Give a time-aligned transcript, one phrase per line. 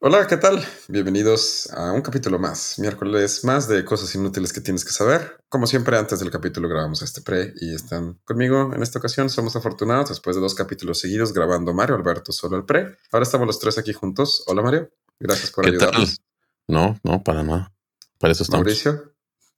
[0.00, 0.64] Hola, ¿qué tal?
[0.86, 5.40] Bienvenidos a un capítulo más, miércoles más de cosas inútiles que tienes que saber.
[5.48, 9.28] Como siempre, antes del capítulo grabamos este pre y están conmigo en esta ocasión.
[9.28, 12.96] Somos afortunados después de dos capítulos seguidos grabando Mario Alberto solo el pre.
[13.10, 14.44] Ahora estamos los tres aquí juntos.
[14.46, 16.16] Hola Mario, gracias por ¿Qué ayudarnos.
[16.16, 16.24] tal?
[16.68, 17.72] No, no, para nada.
[18.20, 18.64] Para eso estamos.
[18.64, 19.14] Mauricio,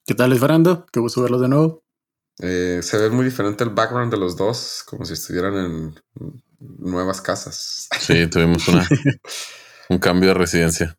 [0.07, 0.87] ¿Qué tal, Esfarando?
[0.91, 1.85] Qué gusto verlos de nuevo.
[2.39, 6.01] eh, se ve muy diferente el background de los dos, como si estuvieran en
[6.59, 7.89] nuevas casas.
[8.01, 8.89] Sí, tuvimos una,
[9.91, 10.97] un cambio de residencia.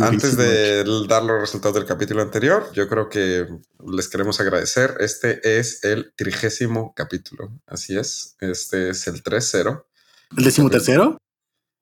[0.00, 3.46] Antes de dar los resultados del capítulo anterior, yo creo que
[3.86, 4.96] les queremos agradecer.
[5.00, 7.52] Este es el trigésimo capítulo.
[7.66, 8.36] Así es.
[8.40, 9.84] Este es el 3-0.
[10.36, 11.18] ¿El décimo tercero?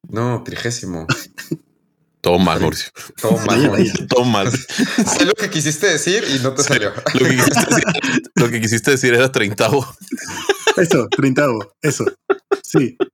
[0.09, 1.07] No, trigésimo.
[2.21, 2.91] Todo mal, Mauricio.
[3.21, 3.71] Todo mal.
[3.71, 4.51] Vaya, Todo mal.
[5.07, 6.93] Sé lo que quisiste decir y no te salió.
[7.15, 7.85] Lo que quisiste decir,
[8.35, 9.87] lo que quisiste decir era treintavo.
[10.77, 12.05] Eso, treintavo, eso.
[12.71, 12.97] Sí.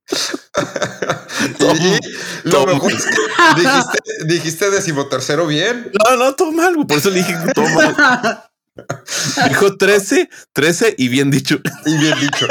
[2.44, 3.16] y lo mejor es que
[3.56, 5.90] dijiste, dijiste decimotercero bien.
[6.04, 6.74] No, no, todo mal.
[6.86, 8.42] Por eso le dije todo mal.
[9.48, 11.58] Dijo 13, 13 y bien dicho.
[11.86, 12.46] Y bien dicho.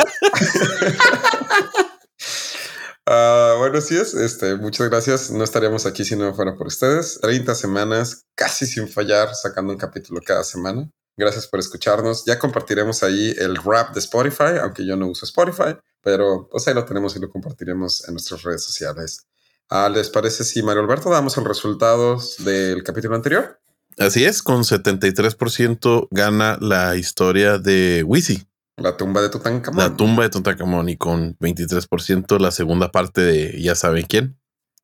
[3.05, 4.15] Ah, bueno, sí es.
[4.15, 5.29] Este, muchas gracias.
[5.29, 7.19] No estaríamos aquí si no fuera por ustedes.
[7.21, 10.89] 30 semanas casi sin fallar, sacando un capítulo cada semana.
[11.15, 12.25] Gracias por escucharnos.
[12.25, 16.75] Ya compartiremos ahí el rap de Spotify, aunque yo no uso Spotify, pero pues ahí
[16.75, 19.25] lo tenemos y lo compartiremos en nuestras redes sociales.
[19.69, 23.59] Ah, ¿Les parece si Mario Alberto damos los resultados del capítulo anterior?
[23.97, 28.45] Así es, con 73% gana la historia de Wizzy,
[28.77, 29.79] La tumba de Tutankamón.
[29.83, 34.37] la tumba de Tutankamón, y con 23% la segunda parte de ya saben quién.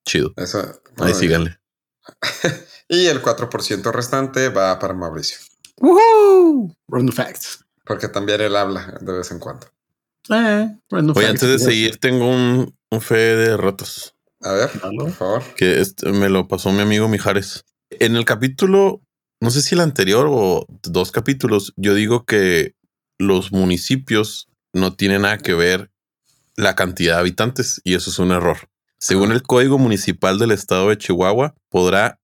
[0.04, 0.34] Chido.
[0.38, 0.60] Eso.
[0.98, 1.60] Ahí muy síganle.
[2.90, 5.38] Y el 4% restante va para Mauricio,
[5.78, 6.76] ¡Woohoo!
[6.90, 7.64] Random facts.
[7.86, 9.68] porque también él habla de vez en cuando.
[10.30, 15.06] Eh, Oye, antes de seguir, tengo un, un fe de ratos A ver, Dalo.
[15.06, 15.44] por favor.
[15.56, 17.66] que este me lo pasó mi amigo Mijares.
[17.90, 19.02] En el capítulo,
[19.42, 22.76] no sé si el anterior o dos capítulos, yo digo que
[23.20, 25.92] los municipios no tienen nada que ver
[26.56, 28.70] la cantidad de habitantes y eso es un error.
[29.00, 32.20] Según el Código Municipal del Estado de Chihuahua, podrá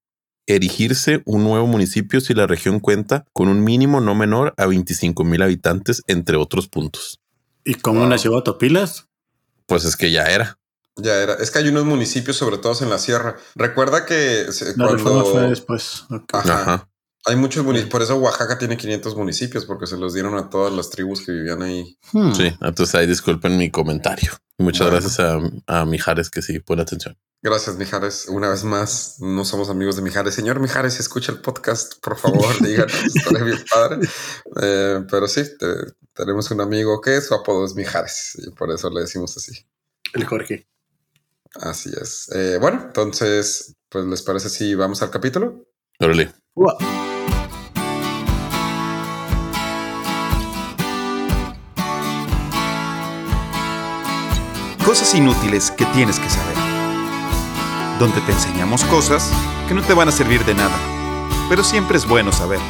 [0.45, 5.23] erigirse un nuevo municipio si la región cuenta con un mínimo no menor a 25
[5.23, 7.19] mil habitantes, entre otros puntos.
[7.67, 8.09] ¿Y cómo Wow.
[8.09, 9.09] nació Autopilas?
[9.65, 10.57] Pues es que ya era.
[10.95, 11.33] Ya era.
[11.35, 13.35] Es que hay unos municipios, sobre todo en la sierra.
[13.55, 14.45] Recuerda que
[14.77, 16.05] La reforma fue cuando después.
[16.09, 16.33] Ok.
[16.33, 16.61] Ajá.
[16.61, 16.89] Ajá.
[17.27, 20.73] Hay muchos municipios, por eso Oaxaca tiene 500 municipios, porque se los dieron a todas
[20.73, 21.97] las tribus que vivían ahí.
[22.13, 22.33] Hmm.
[22.33, 24.31] Sí, entonces ahí disculpen mi comentario.
[24.57, 25.01] Muchas Bueno.
[25.01, 25.39] gracias a,
[25.81, 27.15] a Mijares que sí pone atención.
[27.43, 28.27] Gracias, Mijares.
[28.29, 30.33] Una vez más, no somos amigos de Mijares.
[30.33, 32.93] Señor Mijares, si escucha el podcast, por favor, díganos.
[33.15, 33.99] Estaría bien padre.
[34.61, 38.89] Eh, pero sí, te- tenemos un amigo que su apodo es Mijares y por eso
[38.89, 39.51] le decimos así.
[40.13, 40.67] El Jorge.
[41.61, 42.29] Así es.
[42.33, 45.63] Eh, bueno, entonces, pues, ¿les parece si vamos al capítulo?
[45.99, 46.33] Órale.
[46.55, 46.77] Wow.
[54.87, 56.55] Cosas inútiles que tienes que saber.
[57.99, 59.29] Donde te enseñamos cosas
[59.67, 60.79] que no te van a servir de nada,
[61.49, 62.61] pero siempre es bueno saber.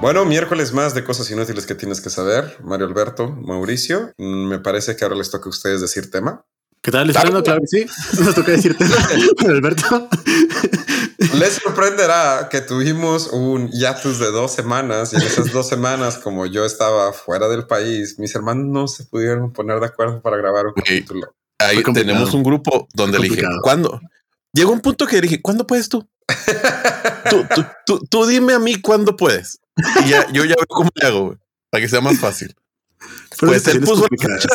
[0.00, 2.56] Bueno, miércoles más de cosas inútiles que tienes que saber.
[2.64, 6.46] Mario Alberto, Mauricio, me parece que ahora les toca a ustedes decir tema.
[6.84, 7.42] ¿Qué tal, Esfarando?
[7.42, 7.86] Claro que sí.
[8.22, 8.84] Nos toca decirte,
[9.48, 10.08] Alberto.
[11.34, 16.44] Les sorprenderá que tuvimos un hiatus de dos semanas y en esas dos semanas, como
[16.44, 20.66] yo estaba fuera del país, mis hermanos no se pudieron poner de acuerdo para grabar
[20.66, 20.80] un Ok.
[20.84, 21.34] capítulo.
[21.58, 23.42] Ahí tenemos un grupo donde le dije.
[23.62, 23.98] ¿cuándo?
[24.52, 26.06] Llegó un punto que dije, ¿cuándo puedes tú?
[27.30, 29.58] tú, tú, tú- tú dime a mí cuándo puedes.
[30.04, 31.38] Y ya, yo ya veo cómo le hago, güey,
[31.70, 32.54] para que sea más fácil.
[33.40, 34.48] Pues él puso la fecha,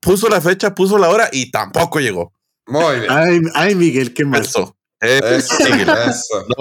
[0.00, 2.32] puso la fecha, puso la hora y tampoco llegó.
[2.66, 3.06] Muy bien.
[3.10, 4.42] Ay, ay, Miguel, qué mal.
[4.42, 4.76] Eso.
[5.00, 5.54] Eso.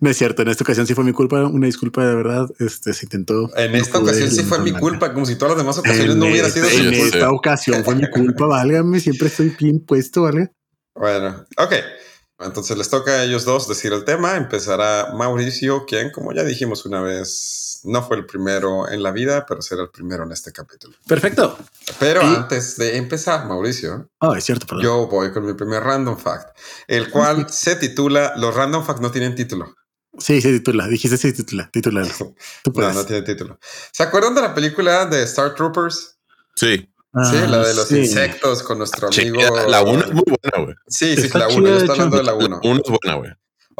[0.00, 2.48] No, es cierto, en esta ocasión sí fue mi culpa, una disculpa de verdad.
[2.58, 3.50] Este se intentó.
[3.56, 6.26] En esta ocasión sí fue mi culpa, como si todas las demás ocasiones En, no
[6.26, 7.16] hubiera sido esta- su en culpa.
[7.16, 10.50] esta ocasión fue mi culpa, válgame, siempre estoy bien puesto, ¿vale?
[10.96, 11.74] Bueno, ok.
[12.40, 14.36] Entonces les toca a ellos dos decir el tema.
[14.36, 19.44] Empezará Mauricio, quien, como ya dijimos una vez, no fue el primero en la vida,
[19.46, 20.96] pero será el primero en este capítulo.
[21.06, 21.58] Perfecto.
[21.98, 24.84] Pero Y- antes de empezar, Mauricio, Ah, es cierto, perdón.
[24.84, 29.10] yo voy con mi primer random fact, el cual se titula Los random facts no
[29.10, 29.74] tienen título.
[30.18, 32.08] Sí, se titula, dijiste se titula, titulalo.
[32.64, 32.94] Tú No, puedes.
[32.94, 33.58] no tiene título.
[33.92, 36.18] ¿Se acuerdan de la película de Star Troopers?
[36.56, 36.92] Sí.
[37.14, 37.98] Ah, sí, la de los sí.
[38.00, 39.56] insectos con nuestro Sí, amigo.
[39.66, 40.76] La 1 es muy buena, güey.
[40.88, 41.54] Sí, sí, Está la 1.
[41.56, 41.92] chida, Yo de estoy hecho.
[42.02, 42.60] hablando de la La 1.
[42.64, 43.30] 1 es buena, güey.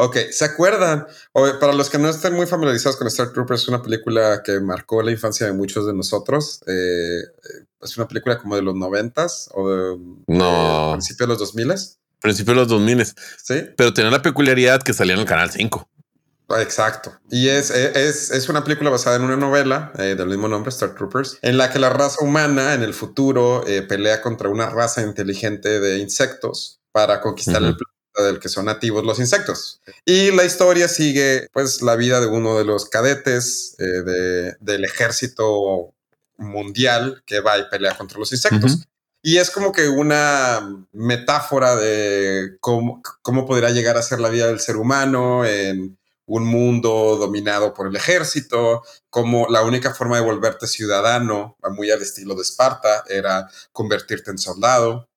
[0.01, 1.09] Ok, ¿se acuerdan?
[1.33, 4.61] O, para los que no estén muy familiarizados con Star Troopers, es una película que
[4.61, 6.61] marcó la infancia de muchos de nosotros.
[6.69, 7.19] Eh,
[7.83, 9.99] es una película como de los noventas o de,
[10.29, 10.91] No.
[10.93, 11.99] principio de los dos miles.
[12.21, 13.05] Principio de los 2000,
[13.43, 15.89] Sí, pero tenía la peculiaridad que salía en el canal 5.
[16.61, 17.19] exacto.
[17.29, 20.95] Y es, es, es una película basada en una novela eh, del mismo nombre, Star
[20.95, 25.03] Troopers, en la que la raza humana en el futuro eh, pelea contra una raza
[25.03, 29.81] inteligente de insectos para conquistar el planeta del que son nativos los insectos.
[30.05, 34.85] Y la historia sigue pues la vida de uno de los cadetes eh, de- del
[34.85, 35.95] ejército
[36.37, 38.73] mundial que va y pelea contra los insectos.
[39.23, 44.47] Y es como que una metáfora de cómo, cómo podría llegar a ser la vida
[44.47, 50.23] del ser humano en un mundo dominado por el ejército, como la única forma de
[50.23, 55.09] volverte ciudadano, muy al estilo de Esparta, era convertirte en soldado.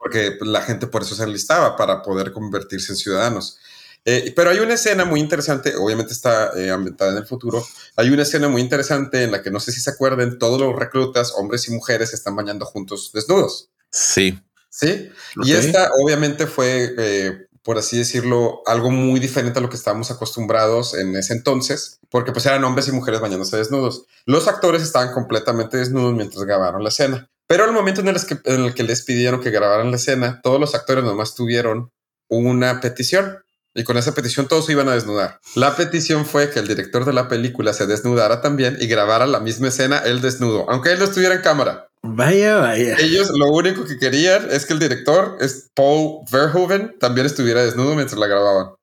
[0.00, 3.58] Porque la gente por eso se enlistaba para poder convertirse en ciudadanos.
[4.06, 7.62] Eh, pero hay una escena muy interesante, obviamente está eh, ambientada en el futuro,
[7.96, 10.74] hay una escena muy interesante en la que no sé si se acuerden, todos los
[10.74, 13.68] reclutas, hombres y mujeres, se están bañando juntos desnudos.
[13.90, 14.40] Sí.
[14.70, 15.10] ¿Sí?
[15.42, 20.10] Y esta obviamente fue, eh, por así decirlo, algo muy diferente a lo que estábamos
[20.10, 24.06] acostumbrados en ese entonces, porque pues eran hombres y mujeres bañándose desnudos.
[24.24, 27.30] Los actores estaban completamente desnudos mientras grabaron la escena.
[27.50, 30.40] Pero al momento en el, que, en el que les pidieron que grabaran la escena,
[30.40, 31.90] todos los actores nomás tuvieron
[32.28, 33.38] una petición.
[33.74, 35.40] Y con esa petición todos se iban a desnudar.
[35.56, 39.40] La petición fue que el director de la película se desnudara también y grabara la
[39.40, 41.88] misma escena él desnudo, aunque él no estuviera en cámara.
[42.02, 42.96] Vaya, vaya.
[43.00, 47.96] Ellos lo único que querían es que el director, es Paul Verhoeven, también estuviera desnudo
[47.96, 48.74] mientras la grababan.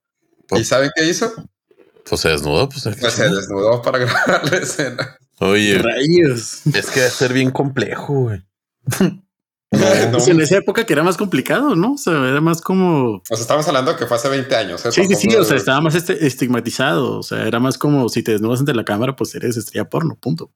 [0.52, 1.31] ¿Y saben qué hizo?
[2.04, 2.68] Pues se desnudó.
[2.68, 5.18] Pues, Pues se desnudó para grabar la escena.
[5.40, 6.66] Oye, Rayos.
[6.66, 8.47] es que debe ser bien complejo, güey.
[9.69, 9.80] No,
[10.13, 11.94] Pues en esa época que era más complicado, ¿no?
[11.94, 13.22] O sea, era más como.
[13.28, 14.86] Pues estamos hablando que fue hace 20 años.
[14.86, 14.92] ¿eh?
[14.94, 15.36] Sí, sí, sí.
[15.36, 17.19] O sea, estaba más este- estigmatizado.
[17.19, 20.16] O sea, era más como si te desnudas ante la cámara, pues eres estrella porno.
[20.16, 20.51] Punto.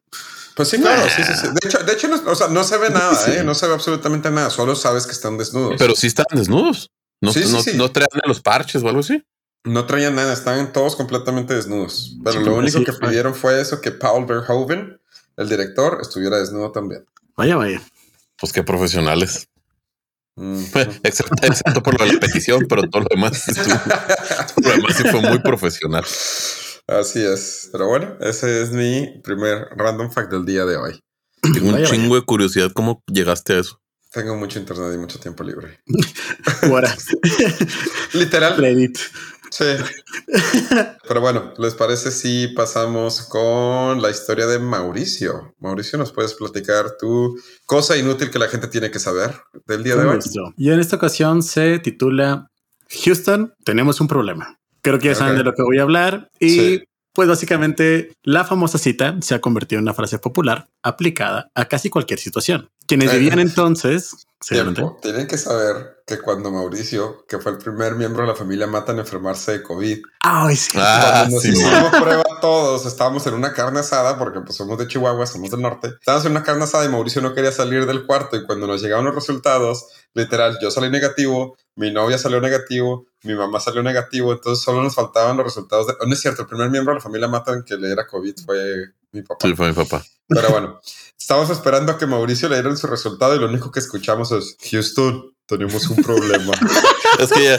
[0.56, 1.48] Pues sí, claro, sí, sí, sí.
[1.48, 3.32] De hecho, de hecho no, o sea, no se ve nada, Sí.
[3.32, 3.44] ¿eh?
[3.44, 4.50] No se ve absolutamente nada.
[4.50, 5.76] Solo sabes que están desnudos.
[5.78, 6.90] Pero sí están desnudos.
[7.20, 7.72] No, Sí, sí, no, sí.
[7.76, 9.22] no traen los parches o algo así.
[9.66, 12.16] No traían nada, estaban todos completamente desnudos.
[12.24, 15.02] Pero Sí, lo único que pidieron fue eso, que Paul Verhoeven,
[15.36, 17.06] el director, estuviera desnudo también.
[17.36, 17.82] Vaya, vaya.
[18.42, 19.48] Pues qué profesionales.
[20.36, 20.64] Mm.
[21.04, 24.98] Excepto, excepto por lo de la petición, pero todo lo demás, estuvo- todo lo demás
[24.98, 26.04] sí fue muy profesional.
[26.88, 27.70] Así es.
[27.72, 31.00] Pero bueno, ese es mi primer random fact del día de hoy.
[31.42, 31.96] Tengo un Vaya, vaya.
[31.96, 33.80] chingo de curiosidad cómo llegaste a eso.
[34.12, 35.80] Tengo mucho internet y mucho tiempo libre.
[38.14, 38.58] Literal.
[38.58, 38.98] Reddit.
[39.52, 39.66] Sí.
[41.08, 45.54] Pero bueno, ¿les parece si pasamos con la historia de Mauricio?
[45.60, 49.34] Mauricio, ¿nos puedes platicar tu cosa inútil que la gente tiene que saber
[49.68, 50.20] del día de hoy?
[50.58, 52.48] Y en esta ocasión se titula
[53.04, 54.58] Houston, tenemos un problema.
[54.82, 56.30] Creo que ya saben de lo que voy a hablar.
[56.40, 56.84] Y Sí.
[57.14, 61.90] pues básicamente la famosa cita se ha convertido en una frase popular aplicada a casi
[61.90, 62.70] cualquier situación.
[62.88, 64.28] Quienes vivían entonces.
[64.48, 64.98] Tiempo.
[65.02, 68.98] Tienen que saber que cuando Mauricio, que fue el primer miembro de la familia Matan
[68.98, 70.78] a enfermarse de COVID, Ay, sí.
[70.82, 71.50] Ah, Cuando nos sí.
[71.50, 75.62] hicimos prueba todos, estábamos en una carne asada, porque pues somos de Chihuahua, somos del
[75.62, 75.88] norte.
[76.00, 78.36] Estábamos en una carne asada y Mauricio no quería salir del cuarto.
[78.36, 83.36] Y cuando nos llegaron los resultados, literal, yo salí negativo, mi novia salió negativo, mi
[83.36, 84.32] mamá salió negativo.
[84.34, 85.94] Entonces solo nos faltaban los resultados de.
[86.06, 88.92] no es cierto, el primer miembro de la familia Matan que le era COVID fue
[89.12, 89.48] mi papá.
[89.48, 90.04] Sí, fue mi papá.
[90.28, 90.80] Pero bueno,
[91.20, 94.56] estábamos esperando a que Mauricio le dieran su resultado y lo único que escuchamos es:
[94.72, 96.54] Houston, tenemos un problema.
[97.20, 97.58] Es que ya,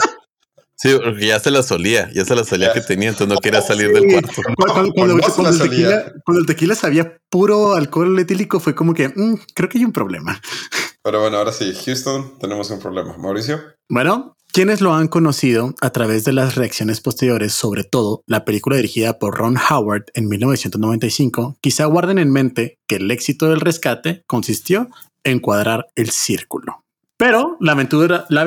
[0.75, 3.61] sí, porque ya se la solía, ya se la solía que tenía, entonces no quería
[3.61, 4.11] salir del Sí.
[4.11, 4.41] cuarto.
[4.57, 9.09] Cuando, cuando- cuando- el tequila, cuando el tequila sabía puro alcohol etílico, fue como que
[9.09, 10.41] "Mm, creo que hay un problema.
[11.03, 13.17] Pero bueno, ahora sí, Houston, tenemos un problema.
[13.17, 13.59] Mauricio.
[13.89, 18.77] Bueno, quienes lo han conocido a través de las reacciones posteriores, sobre todo la película
[18.77, 24.23] dirigida por Ron Howard en 1995, quizá guarden en mente que el éxito del rescate
[24.27, 24.89] consistió
[25.25, 26.83] en cuadrar el círculo.
[27.17, 28.45] Pero la aventura, la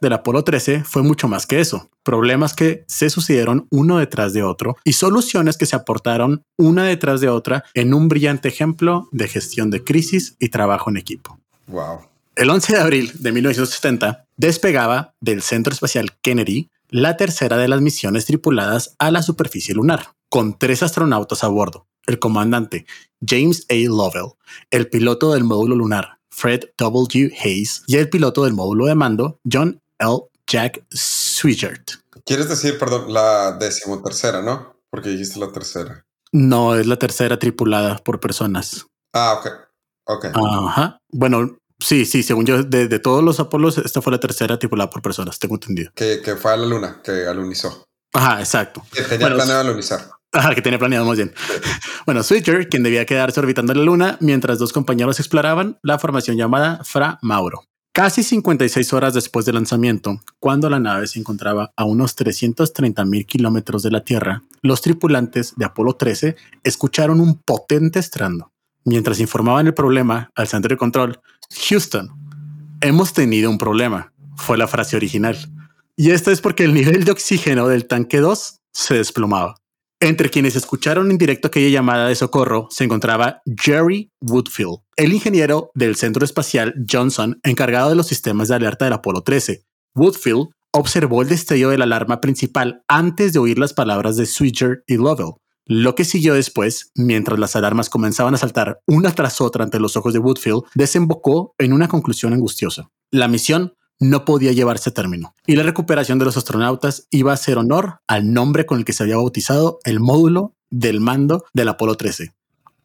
[0.00, 1.90] del Apolo 13 fue mucho más que eso.
[2.02, 7.20] Problemas que se sucedieron uno detrás de otro y soluciones que se aportaron una detrás
[7.20, 11.38] de otra en un brillante ejemplo de gestión de crisis y trabajo en equipo.
[11.66, 12.00] Wow.
[12.36, 17.80] El 11 de abril de 1970 despegaba del Centro Espacial Kennedy la tercera de las
[17.80, 22.86] misiones tripuladas a la superficie lunar, con tres astronautas a bordo, el comandante
[23.26, 23.74] James A.
[23.74, 24.34] Lovell,
[24.70, 27.32] el piloto del módulo lunar Fred W.
[27.42, 30.18] Hayes y el piloto del módulo de mando John L.
[30.46, 31.92] Jack Swigert.
[32.24, 34.76] ¿Quieres decir, perdón, la decimotercera, no?
[34.90, 36.06] Porque dijiste la tercera.
[36.32, 38.86] No es la tercera tripulada por personas.
[39.12, 39.65] Ah, ok.
[40.06, 40.26] Ok.
[40.34, 40.98] Ajá.
[41.10, 44.90] Bueno, sí, sí, según yo, de, de todos los Apolos, esta fue la tercera tripulada
[44.90, 45.90] por personas, tengo entendido.
[45.94, 47.84] Que, que fue a la luna, que alunizó.
[48.12, 48.82] Ajá, exacto.
[48.92, 50.00] Que tenía Bueno, planeado alunizar.
[50.32, 51.34] Ajá, que tenía planeado más bien.
[52.06, 56.84] Bueno, Switcher, quien debía quedarse orbitando la luna mientras dos compañeros exploraban la formación llamada
[56.84, 57.64] Fra Mauro.
[57.92, 63.26] Casi 56 horas después del lanzamiento, cuando la nave se encontraba a unos 330 mil
[63.26, 68.52] kilómetros de la Tierra, los tripulantes de Apolo 13 escucharon un potente estrando.
[68.86, 71.20] Mientras informaban el problema al centro de control,
[71.68, 72.08] Houston,
[72.80, 75.36] hemos tenido un problema, fue la frase original.
[75.96, 79.56] Y esto es porque el nivel de oxígeno del tanque 2 se desplomaba.
[79.98, 85.72] Entre quienes escucharon en directo aquella llamada de socorro se encontraba Jerry Woodfield, el ingeniero
[85.74, 89.64] del Centro Espacial Johnson encargado de los sistemas de alerta del Apolo 13.
[89.96, 94.84] Woodfield observó el destello de la alarma principal antes de oír las palabras de Switcher
[94.86, 95.32] y Lovell.
[95.68, 99.96] Lo que siguió después, mientras las alarmas comenzaban a saltar una tras otra ante los
[99.96, 102.88] ojos de Woodfield, desembocó en una conclusión angustiosa.
[103.10, 107.34] La misión no podía llevarse a término y la recuperación de los astronautas iba a
[107.34, 111.68] hacer honor al nombre con el que se había bautizado el módulo del mando del
[111.68, 112.32] Apolo 13,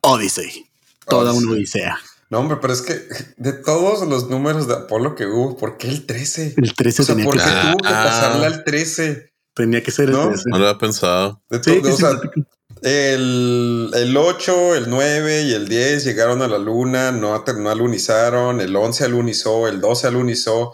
[0.02, 0.66] Odyssey.
[1.08, 1.46] Toda Odyssey.
[1.46, 2.00] una odisea.
[2.32, 3.00] No, hombre, pero es que
[3.38, 6.56] de todos los números de Apolo que hubo, ¿por qué el 13?
[6.58, 8.04] El 13 O sea, tenía, ¿por que, qué tuvo que ah.
[8.06, 9.32] pasarle al 13?
[9.54, 10.30] tenía que ser el ¿No?
[10.30, 10.44] 13.
[10.50, 11.42] No lo había pensado.
[11.50, 12.12] De Sí, o sea.
[12.82, 18.60] El, el 8, el 9 y el 10 llegaron a la luna, no, no alunizaron,
[18.60, 20.74] el 11 alunizó, el 12 alunizó.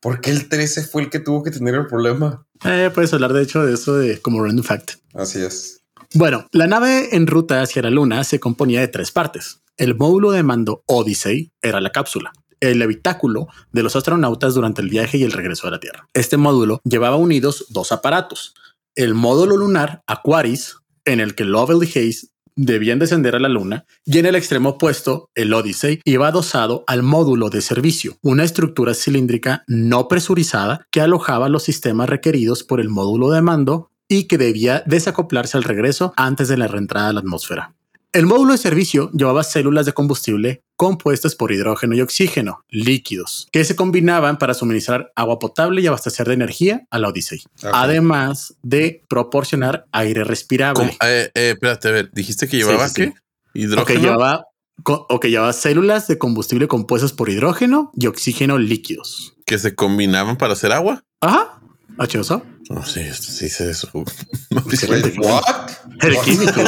[0.00, 2.46] ¿Por qué el 13 fue el que tuvo que tener el problema?
[2.64, 4.92] Eh, puedes hablar de hecho de eso de como random fact.
[5.14, 5.78] Así es.
[6.14, 9.60] Bueno, la nave en ruta hacia la Luna se componía de tres partes.
[9.76, 14.88] El módulo de mando Odyssey era la cápsula, el habitáculo de los astronautas durante el
[14.88, 16.08] viaje y el regreso a la Tierra.
[16.14, 18.54] Este módulo llevaba unidos dos aparatos.
[18.94, 20.77] El módulo lunar Aquaris,
[21.08, 24.70] en el que Lovell y Hayes debían descender a la Luna, y en el extremo
[24.70, 31.00] opuesto, el Odyssey iba adosado al módulo de servicio, una estructura cilíndrica no presurizada que
[31.00, 36.12] alojaba los sistemas requeridos por el módulo de mando y que debía desacoplarse al regreso
[36.16, 37.77] antes de la reentrada a la atmósfera.
[38.14, 43.64] El módulo de servicio llevaba células de combustible compuestas por hidrógeno y oxígeno, líquidos, que
[43.64, 49.04] se combinaban para suministrar agua potable y abastecer de energía a la Odyssey, además de
[49.08, 50.96] proporcionar aire respirable.
[51.04, 53.12] Eh, eh, espérate, a ver, dijiste que llevaba Sí, sí, qué?
[53.12, 53.60] sí.
[53.60, 54.00] Hidrógeno.
[54.00, 54.44] que llevaba,
[54.84, 59.34] o que llevaba células de combustible compuestas por hidrógeno y oxígeno líquidos.
[59.44, 61.02] que se combinaban para hacer agua.
[61.20, 61.57] Ajá.
[61.98, 62.42] H2O.
[62.70, 63.88] No, sí, sí, sé eso.
[64.70, 65.14] Excelente.
[65.18, 65.42] What?
[66.00, 66.62] El químico.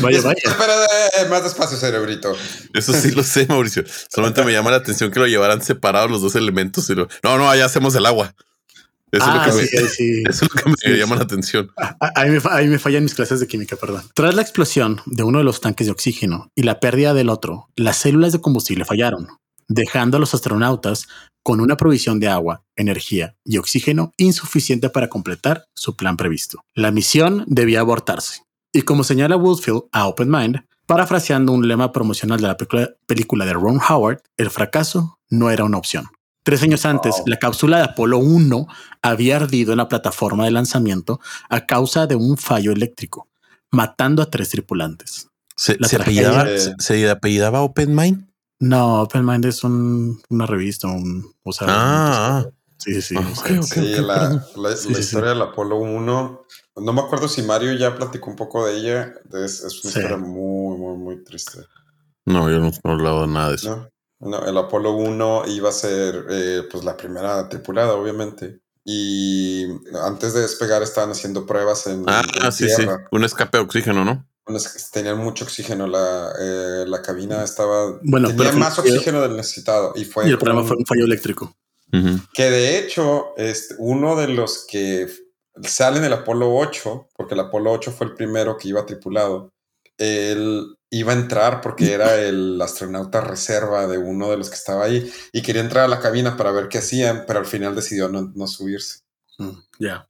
[0.00, 0.40] Vaya, vaya.
[0.44, 0.74] Espera,
[1.20, 2.36] eh, más despacio, cerebrito.
[2.74, 3.82] Eso sí lo sé, Mauricio.
[4.08, 6.88] Solamente me llama la atención que lo llevaran separados los dos elementos.
[6.90, 7.08] Y lo...
[7.22, 8.34] No, no, allá hacemos el agua.
[9.12, 10.22] Eso Ah, es lo que sí, me, sí.
[10.28, 11.18] eso es lo que me Sí, llama sí.
[11.18, 11.70] la atención.
[11.76, 14.04] Ah, Ahí me, ahí me fallan mis clases de química, perdón.
[14.14, 17.68] Tras la explosión de uno de los tanques de oxígeno y la pérdida del otro,
[17.74, 19.26] las células de combustible fallaron,
[19.70, 21.06] dejando a los astronautas
[21.42, 26.62] con una provisión de agua, energía y oxígeno insuficiente para completar su plan previsto.
[26.74, 28.42] La misión debía abortarse.
[28.72, 32.56] Y como señala Woodfield a Open Mind, parafraseando un lema promocional de la
[33.06, 36.06] película, de Ron Howard, el fracaso no era una opción.
[36.42, 37.24] Tres años antes, Wow.
[37.28, 38.66] la cápsula de Apolo 1
[39.02, 43.28] había ardido en la plataforma de lanzamiento a causa de un fallo eléctrico,
[43.70, 45.28] matando a tres tripulantes.
[45.56, 46.46] ¿Se, apellidaba,
[46.78, 48.29] se apellidaba Open Mind?
[48.60, 53.14] No, Open Mind es un- una revista, un, o sea, Ah, sí, sí, sí.
[53.18, 53.62] Ah, o sea.
[53.62, 54.44] Sí, la, perdón.
[54.56, 56.42] la- Sí, la sí, historia del Apolo 1.
[56.76, 59.14] No me acuerdo si Mario ya platicó un poco de ella.
[59.32, 59.98] Es, es una Sí.
[59.98, 61.60] historia muy, muy, muy triste.
[62.26, 63.90] no, yo no, no he hablado nada de eso.
[64.20, 64.28] ¿no?
[64.30, 68.60] No, el Apolo 1 iba a ser eh, pues la primera tripulada, obviamente.
[68.84, 69.64] Y
[70.04, 72.86] antes de despegar estaban haciendo pruebas en, Ah, en sí, sí.
[73.10, 74.26] Un escape de oxígeno, ¿no?
[74.50, 77.98] Bueno, es que Tenían mucho oxígeno, la, eh, la cabina estaba...
[78.02, 79.92] Bueno, tenía pero más oxígeno del necesitado.
[79.94, 81.56] Y fue y el problema un- fue un fallo eléctrico.
[82.34, 85.08] Que de hecho, este, uno de los que
[85.62, 89.52] sale en el Apolo 8, porque el Apolo 8 fue el primero que iba tripulado,
[89.98, 94.84] él iba a entrar porque era el astronauta reserva de uno de los que estaba
[94.84, 98.08] ahí y quería entrar a la cabina para ver qué hacían, pero al final decidió
[98.08, 99.00] no, no subirse.
[99.38, 100.06] Mm, Ya.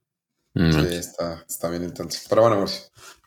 [0.53, 0.73] Mm.
[0.73, 2.19] Sí, está, está bien intenso.
[2.29, 2.83] Pero bueno, Mauricio.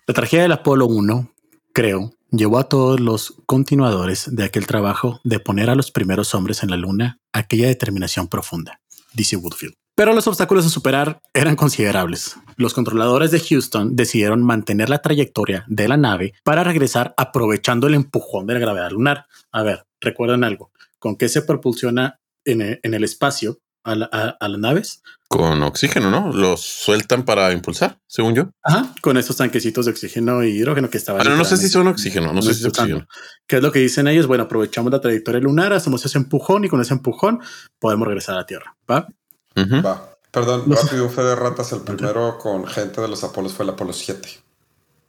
[0.05, 1.33] La tragedia del Apolo 1,
[1.71, 6.61] creo, llevó a todos los continuadores de aquel trabajo de poner a los primeros hombres
[6.61, 8.81] en la luna aquella determinación profunda,
[9.13, 9.75] dice Woodfield.
[9.95, 12.35] Pero los obstáculos a superar eran considerables.
[12.57, 17.93] Los controladores de Houston decidieron mantener la trayectoria de la nave para regresar aprovechando el
[17.93, 19.27] empujón de la gravedad lunar.
[19.53, 20.73] A ver, recuerden algo.
[20.99, 25.01] ¿Con qué se propulsiona en el, espacio a, la- a- a las naves?
[25.27, 26.31] Con oxígeno, ¿no?
[26.31, 28.49] Los sueltan para impulsar, según yo.
[28.61, 31.21] Ajá, con estos tanquecitos de oxígeno y hidrógeno que estaban.
[31.21, 33.07] Ah, no, no sé si son oxígeno, no sé si es oxígeno.
[33.47, 34.27] ¿Qué es lo que dicen ellos?
[34.27, 37.39] Bueno, aprovechamos la trayectoria lunar, hacemos ese empujón y con ese empujón
[37.79, 38.75] podemos regresar a la Tierra.
[38.89, 39.07] ¿va?
[39.55, 39.81] Ujú.
[39.81, 40.09] Va.
[40.31, 43.69] Perdón, Los- Rápido Fe de Ratas, el primero con gente de los Apolos fue el
[43.71, 44.27] Apolo 7.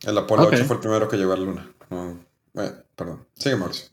[0.02, 0.52] El Apolo Ok.
[0.54, 1.70] 8 fue el primero que llegó a la Luna.
[1.90, 2.18] No,
[2.62, 3.26] eh, perdón.
[3.34, 3.86] Sigue, Mauricio.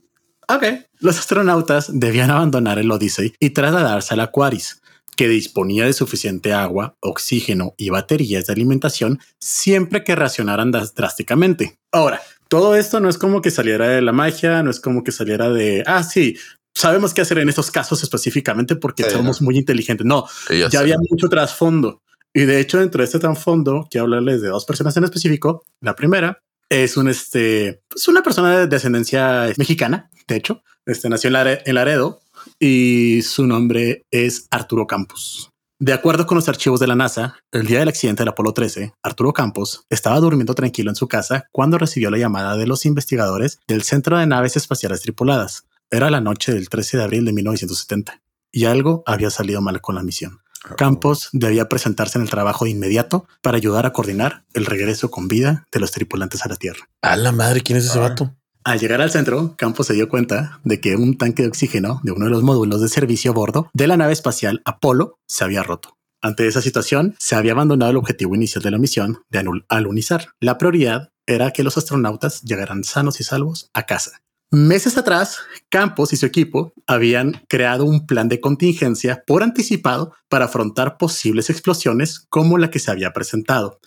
[0.56, 0.64] Ok.
[1.00, 4.82] Los astronautas debían abandonar el Odyssey y trasladarse al Aquaris,
[5.16, 11.78] que disponía de suficiente agua, oxígeno y baterías de alimentación siempre que racionaran drásticamente.
[11.92, 15.12] Ahora, todo esto no es como que saliera de la magia, no es como que
[15.12, 16.38] saliera de, ah, sí,
[16.74, 20.06] sabemos qué hacer en estos casos específicamente porque Sí, somos muy inteligentes.
[20.06, 22.02] No, Sí, ya ya había mucho trasfondo.
[22.34, 25.66] Y de hecho, dentro de este trasfondo, quiero hablarles de dos personas en específico.
[25.82, 31.28] La primera es un este, es una persona de descendencia mexicana, de hecho, este nació
[31.30, 32.22] en, Lare- en Laredo
[32.60, 35.50] y su nombre es Arturo Campos.
[35.80, 38.94] De acuerdo con los archivos de la NASA, el día del accidente del Apolo 13,
[39.02, 43.58] Arturo Campos estaba durmiendo tranquilo en su casa cuando recibió la llamada de los investigadores
[43.68, 45.64] del Centro de Naves Espaciales Tripuladas.
[45.90, 48.22] Era la noche del 13 de abril de 1970
[48.52, 50.40] y algo había salido mal con la misión.
[50.78, 55.28] Campos debía presentarse en el trabajo de inmediato para ayudar a coordinar el regreso con
[55.28, 56.88] vida de los tripulantes a la Tierra.
[57.02, 58.02] A la madre, ¿quién es ese Ah.
[58.04, 58.36] vato?
[58.64, 62.12] Al llegar al centro, Campos se dio cuenta de que un tanque de oxígeno de
[62.12, 65.64] uno de los módulos de servicio a bordo de la nave espacial Apolo se había
[65.64, 65.98] roto.
[66.22, 70.28] Ante esa situación, se había abandonado el objetivo inicial de la misión de alunizar.
[70.40, 74.22] La prioridad era que los astronautas llegaran sanos y salvos a casa.
[74.52, 75.40] Meses atrás,
[75.70, 81.50] Campos y su equipo habían creado un plan de contingencia por anticipado para afrontar posibles
[81.50, 83.80] explosiones como la que se había presentado.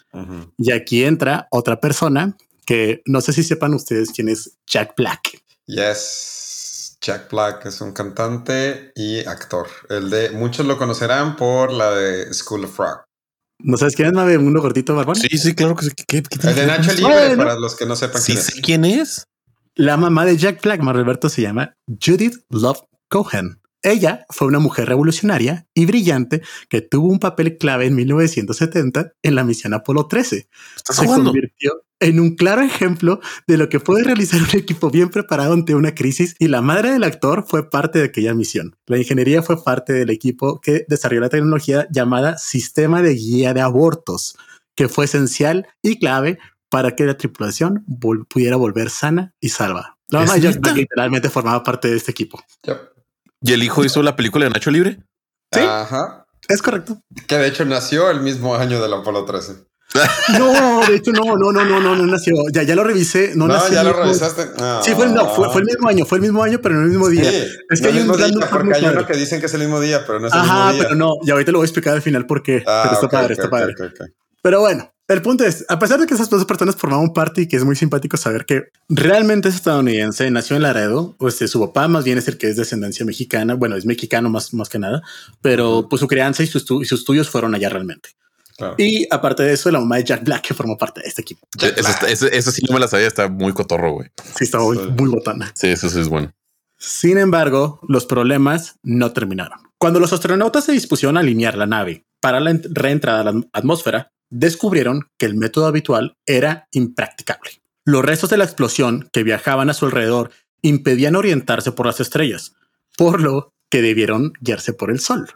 [0.56, 5.42] Y aquí entra otra persona que no sé si sepan ustedes quién es Jack Black.
[5.66, 6.96] Yes.
[7.00, 9.66] Jack Black es un cantante y actor.
[9.90, 13.04] El de muchos lo conocerán por la de School of Rock.
[13.58, 14.38] ¿No sabes quién es Mabe?
[14.38, 15.16] Uno gordito barbón.
[15.16, 15.90] Sí, sí, claro que sí.
[16.06, 16.92] ¿Qué, El de Nacho?
[16.92, 17.36] Libre, Bueno.
[17.36, 18.60] para los que no sepan Sí, quién es.
[18.62, 19.24] quién es.
[19.76, 23.60] La mamá de Jack Black, Alberto, se llama Judith Love Cohen.
[23.84, 29.34] Ella fue una mujer revolucionaria y brillante que tuvo un papel clave en 1970 en
[29.34, 30.48] la misión Apolo 13.
[30.76, 31.30] ¿Estás Se jugando?
[31.30, 35.74] convirtió en un claro ejemplo de lo que puede realizar un equipo bien preparado ante
[35.74, 38.74] una crisis y la madre del actor fue parte de aquella misión.
[38.86, 43.60] La ingeniería fue parte del equipo que desarrolló la tecnología llamada sistema de guía de
[43.60, 44.36] abortos,
[44.74, 49.96] que fue esencial y clave para que la tripulación vol- pudiera volver sana y salva.
[50.08, 50.36] La mamá
[50.74, 52.42] literalmente formaba parte de este equipo.
[52.64, 52.93] Yep.
[53.46, 54.98] ¿Y el hijo hizo la película de Nacho Libre?
[55.52, 55.60] Sí.
[55.60, 56.24] Ajá.
[56.48, 56.98] Es correcto.
[57.26, 59.52] Que de hecho nació el mismo año del Apolo 13.
[60.38, 62.34] No, de hecho, no, no, no, no, no, no nació.
[62.52, 63.32] Ya, ya lo revisé.
[63.36, 64.42] No, No, nació ya lo revisaste.
[64.82, 66.88] Sí, fue, no, fue, fue el mismo año, fue el mismo año, pero no el
[66.88, 67.30] mismo Sí, día.
[67.70, 70.04] es que hay un día, porque hay uno que dicen que es el mismo día,
[70.06, 70.82] pero no es el Ajá, mismo día.
[70.84, 73.34] pero no, y ahorita lo voy a explicar al final porque Ah, pero está padre,
[73.34, 73.74] está padre.
[74.42, 77.48] Pero bueno, el punto es, a pesar de que esas dos personas formaban parte y
[77.48, 81.60] que es muy simpático saber que realmente es estadounidense, nació en Laredo, pues eh, su
[81.60, 84.68] papá más bien es el que es de descendencia mexicana, bueno, es mexicano más, más
[84.68, 85.02] que nada,
[85.42, 88.10] pero pues su crianza y sus, estu- y sus estudios fueron allá realmente.
[88.56, 88.76] Claro.
[88.78, 91.46] Y aparte de eso, la mamá de Jack Black que formó parte de este equipo.
[91.60, 94.10] Esa sí no me la sabía, está muy cotorro, güey.
[94.36, 95.50] Sí, estaba muy, muy botana.
[95.56, 96.32] Sí, eso sí es bueno.
[96.78, 99.58] Sin embargo, los problemas no terminaron.
[99.78, 103.32] Cuando los astronautas se dispusieron a alinear la nave para la ent- reentrada a la
[103.32, 107.50] atm- atmósfera, descubrieron que el método habitual era impracticable.
[107.84, 110.30] Los restos de la explosión que viajaban a su alrededor
[110.62, 112.54] impedían orientarse por las estrellas,
[112.96, 115.28] por lo que debieron guiarse por el sol.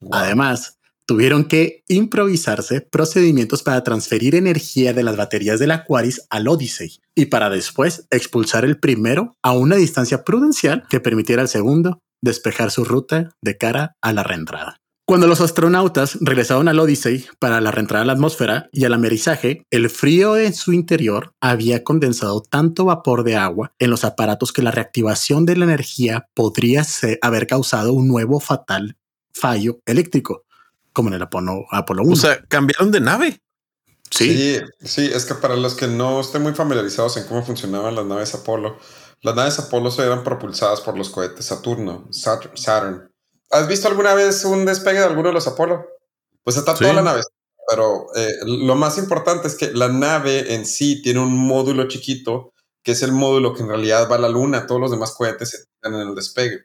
[0.00, 0.14] Wow.
[0.14, 7.00] Además, tuvieron que improvisarse procedimientos para transferir energía de las baterías del Aquaris al Odyssey
[7.14, 12.70] y para después expulsar el primero a una distancia prudencial que permitiera al segundo despejar
[12.70, 14.80] su ruta de cara a la reentrada.
[15.06, 19.66] Cuando los astronautas regresaron al Odyssey para la reentrada a la atmósfera y al amerizaje,
[19.70, 24.62] el frío en su interior había condensado tanto vapor de agua en los aparatos que
[24.62, 26.86] la reactivación de la energía podría
[27.20, 28.96] haber causado un nuevo fatal
[29.34, 30.46] fallo eléctrico,
[30.94, 32.12] como en el Apolo, Apolo 1.
[32.12, 33.42] O sea, cambiaron de nave.
[34.10, 37.94] sí, Sí, sí, es que para los que no estén muy familiarizados en cómo funcionaban
[37.94, 38.78] las naves Apolo,
[39.20, 42.56] las naves Apolo eran propulsadas por los cohetes Saturno, Saturn.
[42.56, 43.13] Saturn.
[43.50, 45.86] ¿Has visto alguna vez un despegue de alguno de los Apolo?
[46.42, 46.82] Pues está Sí.
[46.82, 47.22] toda la nave,
[47.68, 52.52] pero eh, lo más importante es que la nave en sí tiene un módulo chiquito,
[52.82, 55.50] que es el módulo que en realidad va a la luna, todos los demás cohetes
[55.50, 56.64] se tiran en el despegue.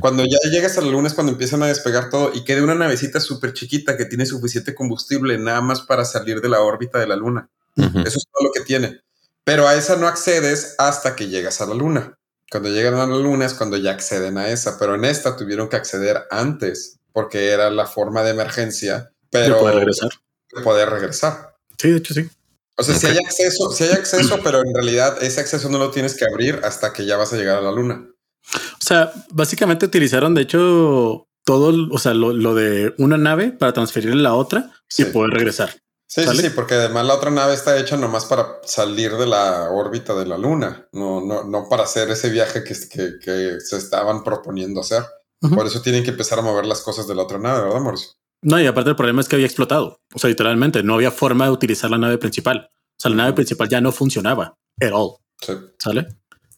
[0.00, 2.74] Cuando ya llegas a la luna es cuando empiezan a despegar todo y queda una
[2.74, 7.06] navecita súper chiquita que tiene suficiente combustible nada más para salir de la órbita de
[7.06, 7.48] la luna.
[7.76, 9.00] Eso es todo lo que tiene.
[9.44, 12.18] Pero a esa no accedes hasta que llegas a la luna.
[12.50, 15.68] Cuando llegan a la luna es cuando ya acceden a esa, pero en esta tuvieron
[15.68, 20.10] que acceder antes porque era la forma de emergencia, pero de poder regresar.
[20.52, 21.56] de poder regresar.
[21.78, 22.28] Sí, de hecho sí.
[22.76, 25.90] O sea, si hay acceso, si hay acceso, pero en realidad ese acceso no lo
[25.90, 28.06] tienes que abrir hasta que ya vas a llegar a la luna.
[28.54, 33.72] O sea, básicamente utilizaron, de hecho, todo, o sea, lo, lo de una nave para
[33.72, 35.02] transferirle la otra Sí.
[35.02, 35.74] y poder regresar.
[36.10, 36.42] Sí, sí, ¿Sale?
[36.42, 40.26] sí, porque además la otra nave está hecha nomás para salir de la órbita de
[40.26, 44.80] la Luna, no, no, no para hacer ese viaje que, que, que se estaban proponiendo
[44.80, 45.04] hacer.
[45.40, 48.10] Por eso tienen que empezar a mover las cosas de la otra nave, ¿verdad, Mauricio?
[48.42, 50.00] No, y aparte el problema es que había explotado.
[50.12, 52.70] O sea, literalmente no había forma de utilizar la nave principal.
[52.74, 55.16] O sea, la nave principal ya no funcionaba at all.
[55.40, 55.52] Sí.
[55.78, 56.08] ¿Sale?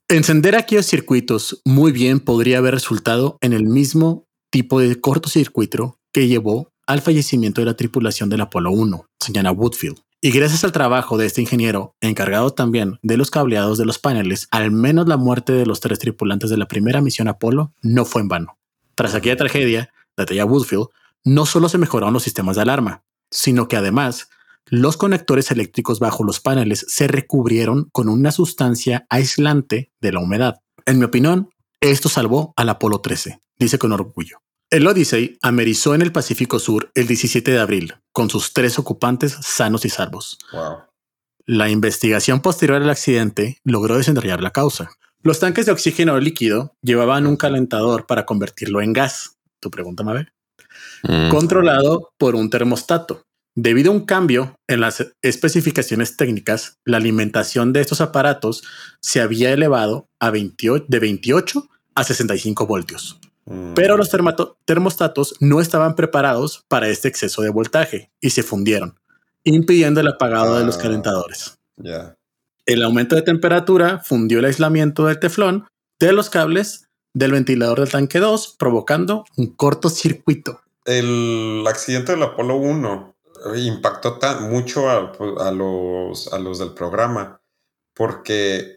[0.08, 6.26] Encender aquellos circuitos muy bien podría haber resultado en el mismo tipo de cortocircuito que
[6.26, 9.98] llevó al fallecimiento de la tripulación del Apolo 1, señala Woodfield.
[10.20, 14.46] Y gracias al trabajo de este ingeniero, encargado también de los cableados de los paneles,
[14.52, 18.22] al menos la muerte de los tres tripulantes de la primera misión Apolo no fue
[18.22, 18.58] en vano.
[18.94, 20.86] Tras aquella tragedia, detalla Woodfield,
[21.24, 24.28] no solo se mejoraron los sistemas de alarma, sino que además
[24.66, 30.60] los conectores eléctricos bajo los paneles se recubrieron con una sustancia aislante de la humedad.
[30.86, 34.38] En mi opinión, esto salvó al Apolo 13, dice con orgullo.
[34.72, 39.36] El Odyssey amerizó en el Pacífico Sur el 17 de abril, con sus tres ocupantes
[39.42, 40.38] sanos y salvos.
[40.50, 40.78] Wow.
[41.44, 44.90] La investigación posterior al accidente logró desentrañar la causa.
[45.22, 49.36] Los tanques de oxígeno líquido llevaban un calentador para convertirlo en gas.
[49.60, 50.32] Tu pregunta, Mabel
[51.02, 51.30] Mm.
[51.30, 53.26] controlado por un termostato.
[53.54, 58.62] Debido a un cambio en las especificaciones técnicas, la alimentación de estos aparatos
[59.02, 63.20] se había elevado a 28, de 28 a 65 voltios.
[63.44, 63.74] Mm.
[63.74, 64.10] Pero los
[64.64, 68.98] termostatos no estaban preparados para este exceso de voltaje y se fundieron,
[69.44, 70.82] impidiendo el apagado de los Ah.
[70.82, 71.58] calentadores.
[71.76, 72.16] Ya.
[72.66, 75.66] El aumento de temperatura fundió el aislamiento del teflón
[75.98, 80.60] de los cables del ventilador del tanque 2, provocando un cortocircuito.
[80.84, 83.14] El accidente del Apolo 1
[83.56, 87.40] impactó tan mucho a, a los, a los del programa
[87.94, 88.76] porque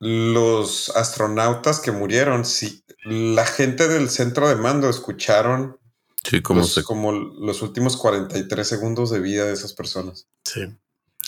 [0.00, 5.78] los astronautas que murieron, si la gente del centro de mando escucharon
[6.22, 10.26] Sí, como los- se como los últimos 43 segundos de vida de esas personas.
[10.44, 10.60] Sí.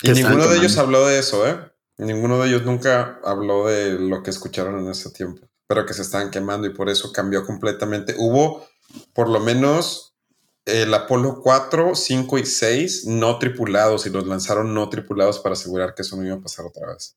[0.02, 1.58] Y ninguno de ellos habló de eso, ¿eh?
[1.98, 6.02] Ninguno de ellos nunca habló de lo que escucharon en ese tiempo, pero que se
[6.02, 8.14] estaban quemando y por eso cambió completamente.
[8.18, 8.66] Hubo
[9.14, 10.14] por lo menos
[10.64, 15.94] el Apolo 4, 5 y 6 no tripulados y los lanzaron no tripulados para asegurar
[15.94, 17.16] que eso no iba a pasar otra vez.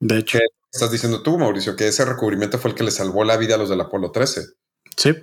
[0.00, 0.38] De hecho,
[0.72, 3.58] Estás diciendo tú, Mauricio, que ese recubrimiento fue el que le salvó la vida a
[3.58, 4.42] los del Apolo 13.
[4.96, 5.14] sí.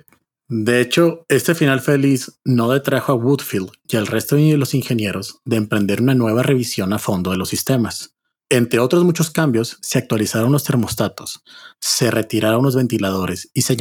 [0.48, 5.40] De hecho, este final feliz no detrajo a Woodfield y al resto de los ingenieros
[5.44, 8.14] de emprender una nueva revisión a fondo de los sistemas.
[8.48, 11.42] Entre otros muchos cambios, se actualizaron los termostatos,
[11.80, 13.76] se retiraron los ventiladores y se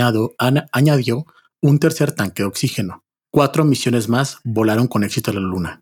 [0.71, 1.25] añadió,
[1.61, 3.03] un tercer tanque de oxígeno.
[3.31, 5.81] Cuatro misiones más volaron con éxito a la Luna.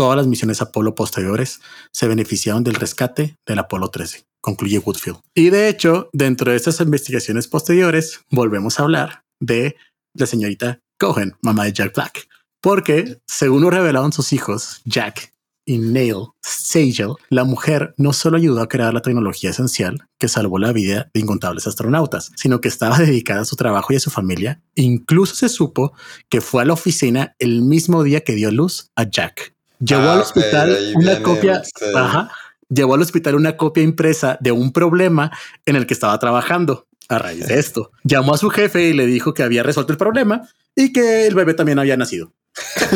[0.00, 1.60] Todas las misiones Apolo posteriores
[1.92, 5.18] se beneficiaron del rescate del Apolo 13, concluye Woodfield.
[5.34, 9.76] Y de hecho, dentro de estas investigaciones posteriores, volvemos a hablar de
[10.14, 12.28] la señorita Cohen, mamá de Jack Black,
[12.62, 15.34] porque según lo revelaron sus hijos, Jack
[15.66, 20.58] y Neil Sagel, la mujer no solo ayudó a crear la tecnología esencial que salvó
[20.58, 24.08] la vida de incontables astronautas, sino que estaba dedicada a su trabajo y a su
[24.08, 24.62] familia.
[24.76, 25.92] Incluso se supo
[26.30, 29.59] que fue a la oficina el mismo día que dio luz a Jack.
[29.80, 32.30] Llevó Ah, al hospital ahí una copia, el- ajá,
[32.68, 35.30] llevó al hospital una copia impresa de un problema
[35.66, 36.86] en el que estaba trabajando.
[37.08, 39.98] A raíz de esto, llamó a su jefe y le dijo que había resuelto el
[39.98, 42.32] problema y que el bebé también había nacido.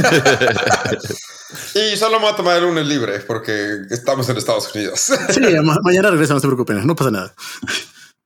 [1.75, 5.01] Y solo me voy a tomar el lunes libre porque estamos en Estados Unidos.
[5.31, 7.35] Sí, ma- mañana regresamos, no se preocupen, no pasa nada.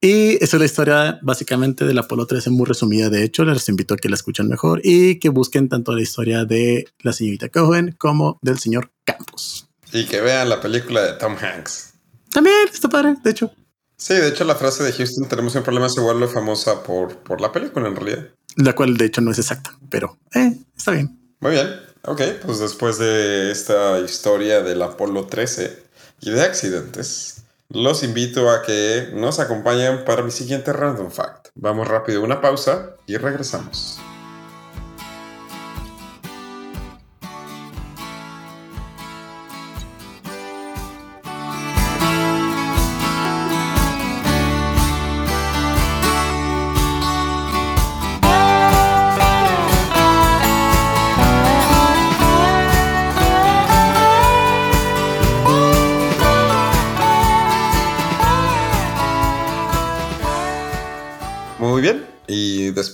[0.00, 3.10] Y esa es la historia básicamente del Apolo 13 muy resumida.
[3.10, 6.44] De hecho, les invito a que la escuchen mejor y que busquen tanto la historia
[6.44, 9.68] de la señorita Cohen como del señor Campos.
[9.92, 11.94] y que vean la película de Tom Hanks.
[12.30, 13.50] También está padre, de hecho.
[13.96, 17.40] Sí, de hecho la frase de Houston tenemos un problema se vuelve famosa por, por
[17.40, 18.28] la película en realidad.
[18.54, 21.18] La cual de hecho no es exacta, pero eh, está bien.
[21.40, 21.68] Muy bien,
[22.04, 25.82] ok, pues después de esta historia del Apolo 13
[26.20, 31.48] y de accidentes, los invito a que nos acompañen para mi siguiente Random Fact.
[31.54, 34.00] Vamos rápido una pausa y regresamos.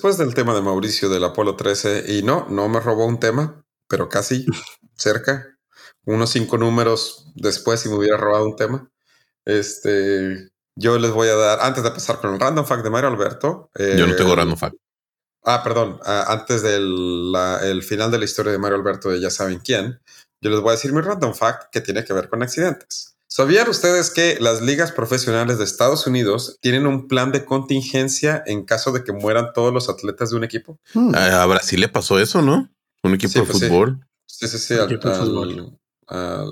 [0.04, 3.64] Después del tema de Mauricio del Apolo 13, y no, no me robó un tema,
[3.88, 4.44] pero casi
[4.96, 5.56] cerca,
[6.04, 8.90] unos cinco números después si me hubiera robado un tema.
[9.46, 13.08] Este, yo les voy a dar, antes de empezar con el random fact de Mario
[13.08, 13.70] Alberto.
[13.78, 14.76] Yo no tengo eh, random fact.
[15.42, 19.20] Ah, perdón, ah, antes del la- el final de la historia de Mario Alberto de
[19.20, 20.02] ya saben quién,
[20.42, 23.13] yo les voy a decir mi random fact que tiene que ver con accidentes.
[23.28, 28.64] ¿Sabían ustedes que las ligas profesionales de Estados Unidos tienen un plan de contingencia en
[28.64, 30.78] caso de que mueran todos los atletas de un equipo?
[30.92, 31.14] Hmm.
[31.14, 32.70] A, Brasil le pasó eso, ¿no?
[33.02, 34.06] Un equipo Sí, de pues fútbol.
[34.26, 36.50] Sí, sí, sí, al, al- al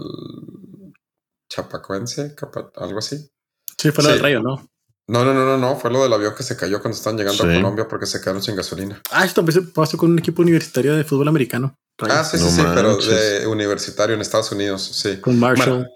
[1.48, 3.30] Chapacuense, capa- algo así.
[3.78, 4.14] Sí, fue lo Sí.
[4.14, 4.68] del rayo, ¿no?
[5.08, 7.42] No, no, no, no, no, fue lo del avión que se cayó cuando estaban llegando
[7.44, 7.50] Sí.
[7.50, 9.02] a Colombia porque se quedaron sin gasolina.
[9.10, 11.76] Ah, esto también pasó con un equipo universitario de fútbol americano.
[12.08, 15.18] Ah, sí, sí, sí, pero de universitario en Estados Unidos, sí.
[15.20, 15.86] Con Marshall.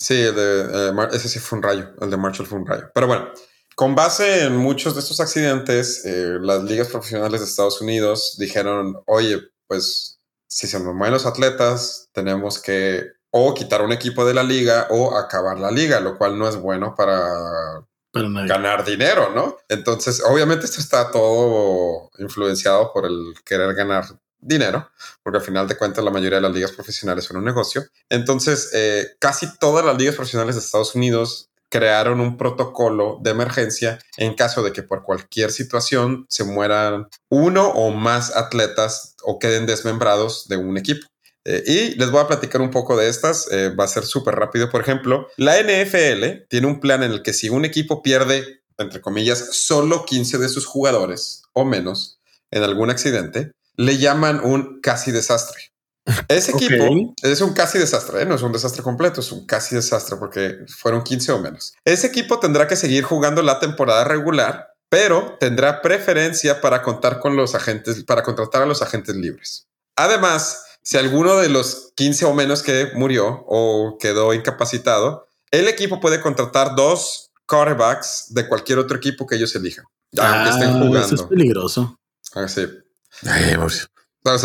[0.00, 2.90] Sí, el de, eh, ese sí fue un rayo, el de Marshall fue un rayo.
[2.92, 3.30] Pero bueno,
[3.76, 9.00] con base en muchos de estos accidentes, eh, las ligas profesionales de Estados Unidos dijeron,
[9.06, 14.34] oye, pues si se nos mueren los atletas, tenemos que o quitar un equipo de
[14.34, 19.56] la liga o acabar la liga, lo cual no es bueno para ganar dinero, ¿no?
[19.68, 24.04] Entonces, obviamente esto está todo influenciado por el querer ganar
[24.40, 24.90] dinero,
[25.22, 27.84] porque al final de cuentas la mayoría de las ligas profesionales son un negocio.
[28.08, 34.00] Entonces, eh, casi todas las ligas profesionales de Estados Unidos crearon un protocolo de emergencia
[34.16, 39.66] en caso de que por cualquier situación se mueran uno o más atletas o queden
[39.66, 41.06] desmembrados de un equipo.
[41.44, 43.50] Eh, y les voy a platicar un poco de estas.
[43.50, 44.68] eh, va a ser súper rápido.
[44.68, 49.00] Por ejemplo, la NFL tiene un plan en el que si un equipo pierde, entre
[49.00, 52.18] comillas, solo 15 de sus jugadores o menos
[52.50, 55.58] en algún accidente, le llaman un casi desastre.
[56.28, 58.26] Ese equipo es un casi desastre, ¿eh?
[58.26, 61.72] no es un desastre completo, es un casi desastre porque fueron 15 o menos.
[61.84, 67.36] Ese equipo tendrá que seguir jugando la temporada regular, pero tendrá preferencia para contar con
[67.36, 69.66] los agentes, para contratar a los agentes libres.
[69.96, 76.00] Además, si alguno de los 15 o menos que murió o quedó incapacitado, el equipo
[76.00, 79.84] puede contratar dos quarterbacks de cualquier otro equipo que ellos elijan,
[80.18, 81.28] aunque estén Ah, Eso es jugando.
[81.28, 81.96] peligroso.
[82.34, 82.66] Así.
[84.22, 84.40] Pues,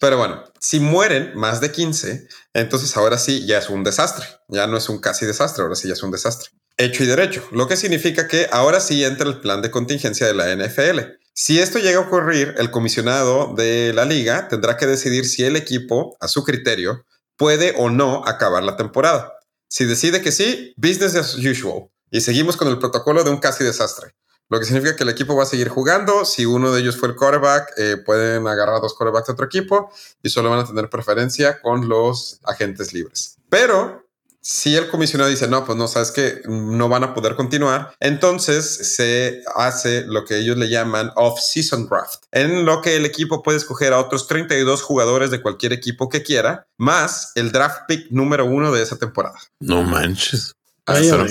[0.00, 4.26] pero bueno, si mueren más de 15, entonces ahora sí ya es un desastre.
[4.48, 6.50] Ya no es un casi desastre, ahora sí ya es un desastre.
[6.78, 10.32] Hecho y derecho, lo que significa que ahora sí entra el plan de contingencia de
[10.32, 11.00] la NFL.
[11.34, 15.56] Si esto llega a ocurrir, el comisionado de la liga tendrá que decidir si el
[15.56, 17.04] equipo, a su criterio,
[17.36, 19.34] puede o no acabar la temporada.
[19.68, 21.90] Si decide que sí, business as usual.
[22.10, 24.14] Y seguimos con el protocolo de un casi desastre.
[24.50, 26.24] Lo que significa que el equipo va a seguir jugando.
[26.24, 29.92] Si uno de ellos fue el quarterback, eh, pueden agarrar dos quarterbacks de otro equipo
[30.22, 33.36] y solo van a tener preferencia con los agentes libres.
[33.48, 34.10] Pero
[34.42, 38.94] si el comisionado dice, no, pues no, sabes que no van a poder continuar, entonces
[38.96, 43.58] se hace lo que ellos le llaman off-season draft, en lo que el equipo puede
[43.58, 48.46] escoger a otros 32 jugadores de cualquier equipo que quiera, más el draft pick número
[48.46, 49.38] uno de esa temporada.
[49.60, 50.54] no manches.
[50.86, 51.26] Ay, espero,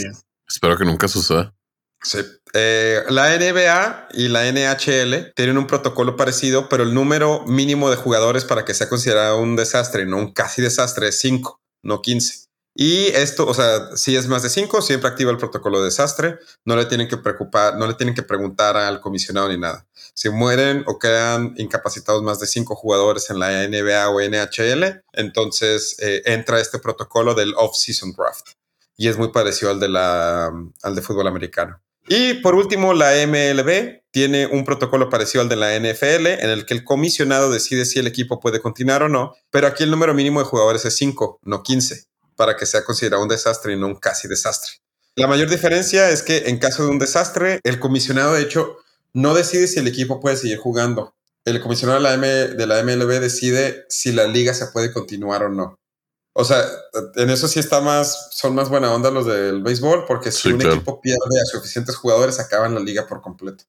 [0.47, 1.53] espero que nunca suceda.
[2.01, 2.19] Sí.
[2.53, 7.95] Eh, la NBA y la NHL tienen un protocolo parecido, pero el número mínimo de
[7.95, 12.49] jugadores para que sea considerado un desastre, no un casi desastre, es 5, no 15.
[12.75, 16.39] Y esto, o sea, si es más de 5, siempre activa el protocolo de desastre.
[16.63, 19.85] No le tienen que preocupar, no le tienen que preguntar al comisionado ni nada.
[20.13, 25.97] Si mueren o quedan incapacitados más de 5 jugadores en la NBA o NHL, entonces
[25.99, 28.51] eh, entra este protocolo del off-season draft.
[28.95, 31.81] Y es muy parecido al de, la, al de fútbol americano.
[32.11, 36.65] Y por último, la MLB tiene un protocolo parecido al de la NFL en el
[36.65, 40.15] que el comisionado decide si el equipo puede continuar o no, pero aquí el número
[40.15, 43.85] mínimo de jugadores es 5, no 15, para que sea considerado un desastre y no
[43.85, 44.71] un casi desastre.
[45.13, 48.77] La mayor diferencia es que en caso de un desastre, el comisionado de hecho
[49.13, 51.13] no decide si el equipo puede seguir jugando.
[51.45, 55.49] El comisionado de la, de la MLB decide si la liga se puede continuar o
[55.49, 55.77] no.
[56.33, 56.63] O sea,
[57.15, 60.51] en eso sí está más, son más buena onda los del béisbol, porque si Sí,
[60.53, 60.75] un claro.
[60.75, 63.65] equipo pierde a suficientes jugadores, acaban la liga por completo.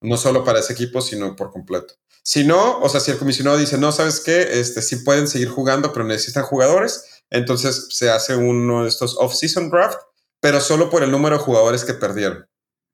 [0.00, 1.94] No solo para ese equipo, sino por completo.
[2.22, 4.60] Si no, o sea, si el comisionado dice, no, ¿sabes qué?
[4.60, 9.70] Este, sí pueden seguir jugando, pero necesitan jugadores, entonces se hace uno de estos off-season
[9.70, 9.98] draft,
[10.40, 12.46] pero solo por el número de jugadores que perdieron.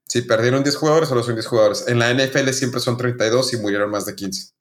[0.09, 1.85] Si perdieron 10 jugadores, solo son 10 jugadores.
[1.87, 4.53] En la NFL siempre son 32 y murieron más de 15.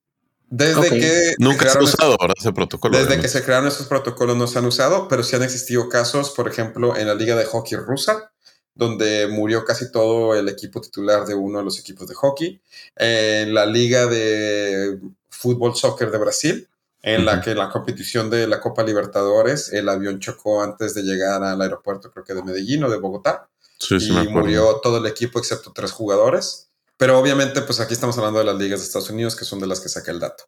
[0.49, 2.97] Desde que Nunca se ha crearon usado ahora ese protocolo.
[2.97, 6.31] desde que se crearon estos protocolos no se han usado, pero sí han existido casos,
[6.31, 8.31] por ejemplo, en la liga de hockey rusa,
[8.73, 12.61] donde murió casi todo el equipo titular de uno de los equipos de hockey,
[12.95, 16.67] en la liga de fútbol soccer de Brasil,
[17.01, 21.43] en la que la competición de la Copa Libertadores, el avión chocó antes de llegar
[21.43, 24.39] al aeropuerto, creo que de Medellín o de Bogotá, Sí, sí, y me acuerdo.
[24.41, 26.68] murió todo el equipo excepto tres jugadores.
[26.99, 29.67] Pero obviamente, pues aquí estamos hablando de las ligas de Estados Unidos, que son de
[29.67, 30.43] las que saca el dato.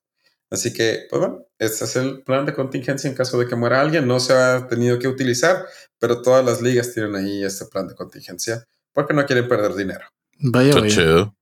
[0.50, 3.80] Así que, pues bueno, este es el plan de contingencia en caso de que muera
[3.80, 4.06] alguien.
[4.06, 5.66] No se ha tenido que utilizar,
[5.98, 10.06] pero todas las ligas tienen ahí este plan de contingencia porque no quieren perder dinero.
[10.40, 10.94] Vaya, Está vaya.
[10.94, 11.38] chido.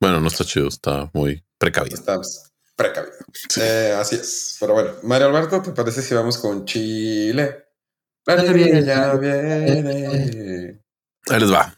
[0.00, 1.94] Bueno, no está chido, está muy precavido.
[1.94, 3.12] Estamos precavido.
[3.60, 4.56] Eh, así es.
[4.58, 7.66] Pero bueno, Mario Alberto, ¿te parece si vamos con Chile?
[8.24, 8.52] La ya
[9.14, 10.80] viene.
[11.28, 11.76] Ahí les va.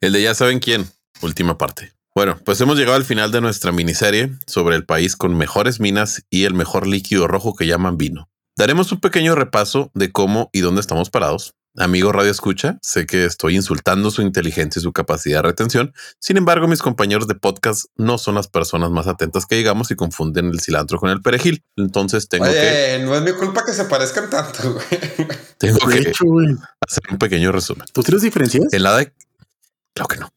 [0.00, 0.88] El de ya saben quién.
[1.22, 1.92] Última parte.
[2.14, 6.22] Bueno, pues hemos llegado al final de nuestra miniserie sobre el país con mejores minas
[6.30, 8.28] y el mejor líquido rojo que llaman vino.
[8.56, 11.54] Daremos un pequeño repaso de cómo y dónde estamos parados.
[11.76, 15.92] Amigo Radio Escucha, sé que estoy insultando su inteligencia y su capacidad de retención.
[16.20, 19.96] Sin embargo, mis compañeros de podcast no son las personas más atentas que digamos y
[19.96, 21.64] confunden el cilantro con el perejil.
[21.74, 25.28] Entonces tengo Oye, que, no es mi culpa que se parezcan tanto, güey.
[25.58, 27.88] tengo De que hecho, güey, hacer un pequeño resumen.
[27.92, 28.72] ¿tú tienes diferencias?
[28.72, 29.12] En la de...
[29.94, 30.32] Claro que no.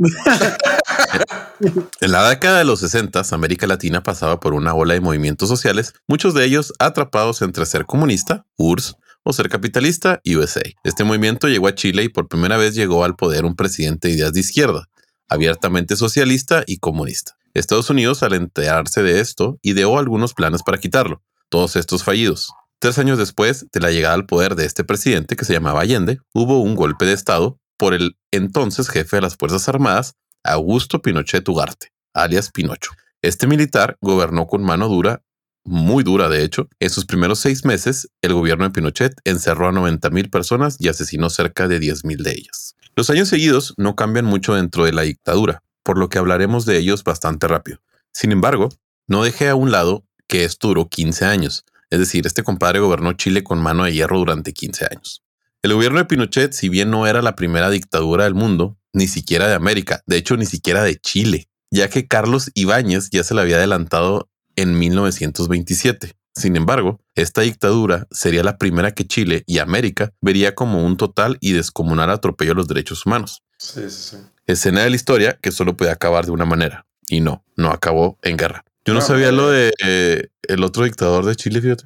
[2.00, 5.92] En la década de los 60, América Latina pasaba por una ola de movimientos sociales,
[6.08, 10.62] muchos de ellos atrapados entre ser comunista, URSS, o ser capitalista, USA.
[10.84, 14.14] Este movimiento llegó a Chile y por primera vez llegó al poder un presidente de
[14.14, 14.88] ideas de izquierda,
[15.28, 17.36] abiertamente socialista y comunista.
[17.52, 22.50] Estados Unidos, al enterarse de esto, ideó algunos planes para quitarlo, todos estos fallidos.
[22.78, 26.20] Tres años después de la llegada al poder de este presidente, que se llamaba Allende,
[26.32, 30.12] hubo un golpe de Estado por el entonces jefe de las Fuerzas Armadas,
[30.44, 32.90] Augusto Pinochet Ugarte, alias Pinocho.
[33.22, 35.22] Este militar gobernó con mano dura,
[35.64, 36.68] muy dura de hecho.
[36.78, 40.88] En sus primeros seis meses, el gobierno de Pinochet encerró a 90 mil personas y
[40.88, 42.76] asesinó cerca de 10 mil de ellas.
[42.96, 46.76] Los años seguidos no cambian mucho dentro de la dictadura, por lo que hablaremos de
[46.76, 47.78] ellos bastante rápido.
[48.12, 48.68] Sin embargo,
[49.06, 53.14] no dejé a un lado que esto duró 15 años, es decir, este compadre gobernó
[53.14, 55.22] Chile con mano de hierro durante 15 años.
[55.62, 59.46] El gobierno de Pinochet, si bien no era la primera dictadura del mundo, ni siquiera
[59.48, 63.42] de América, de hecho ni siquiera de Chile, ya que Carlos Ibáñez ya se le
[63.42, 66.14] había adelantado en 1927.
[66.34, 71.36] Sin embargo, esta dictadura sería la primera que Chile y América vería como un total
[71.40, 73.42] y descomunal atropello a los derechos humanos.
[73.58, 74.16] Sí, sí, sí.
[74.46, 76.86] Escena de la historia que solo puede acabar de una manera.
[77.08, 78.64] Y no, no acabó en guerra.
[78.84, 79.42] Yo no No, sabía hombre.
[79.44, 81.84] lo de eh, el otro dictador de Chile, fíjate.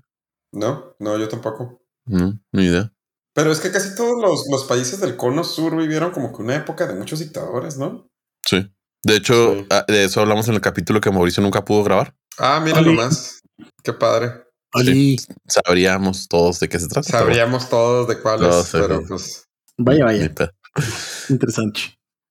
[0.52, 1.82] No, no, yo tampoco.
[2.06, 2.92] No, ni idea.
[3.35, 6.55] Pero es que casi todos los, los países del cono sur vivieron como que una
[6.57, 8.07] época de muchos dictadores, ¿no?
[8.47, 8.70] Sí.
[9.03, 9.66] De hecho, Sí.
[9.70, 12.14] ah, de eso hablamos en el capítulo que Mauricio nunca pudo grabar.
[12.38, 13.40] Ah, mira nomás.
[13.83, 14.44] Qué padre.
[14.73, 15.16] Oli,
[15.49, 17.09] Sabríamos todos de qué se trata.
[17.09, 19.05] Sabríamos todos de cuáles, pero sí.
[19.09, 19.44] pues.
[19.79, 20.33] vaya, vaya.
[21.29, 21.81] Interesante.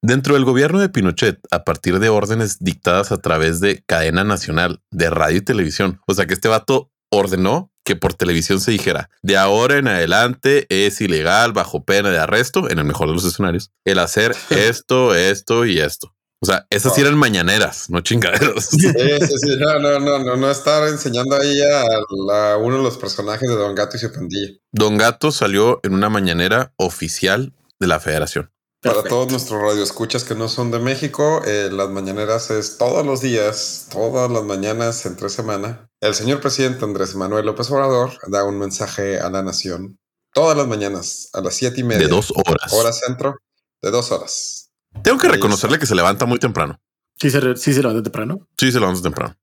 [0.02, 4.82] Dentro del gobierno de Pinochet, a partir de órdenes dictadas a través de cadena nacional
[4.92, 9.10] de radio y televisión, o sea que este vato ordenó que por televisión se dijera
[9.22, 13.26] de ahora en adelante es ilegal bajo pena de arresto, en el mejor de los
[13.26, 16.13] escenarios, el hacer esto, esto y esto.
[16.41, 18.65] O sea, esas sí eran mañaneras, no chingaderas.
[18.65, 19.56] Sí, sí, sí.
[19.58, 21.84] No, no, no, no, no estar enseñando ahí a,
[22.28, 24.52] la- uno de los personajes de Don Gato y su pandilla.
[24.74, 28.52] Don Gato salió en una mañanera oficial de la federación.
[28.82, 33.22] Para todos nuestros radioescuchas que no son de México, eh, las mañaneras es todos los
[33.22, 35.89] días, todas las mañanas entre semana.
[36.04, 39.98] El señor presidente Andrés Manuel López Obrador da un mensaje a la nación
[40.34, 42.02] todas las mañanas a las siete y media.
[42.02, 42.74] De dos horas.
[42.74, 43.38] Hora centro,
[43.82, 44.70] de dos horas.
[45.02, 45.80] Tengo que Ahí reconocerle está.
[45.80, 46.78] que se levanta muy temprano.
[47.18, 48.46] Sí se, re- sí se levanta temprano.
[48.58, 49.38] Sí, se levanta temprano.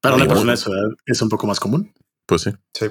[0.00, 1.92] Para una persona de su edad es un poco más común.
[2.24, 2.52] Pues sí.
[2.72, 2.86] Sí.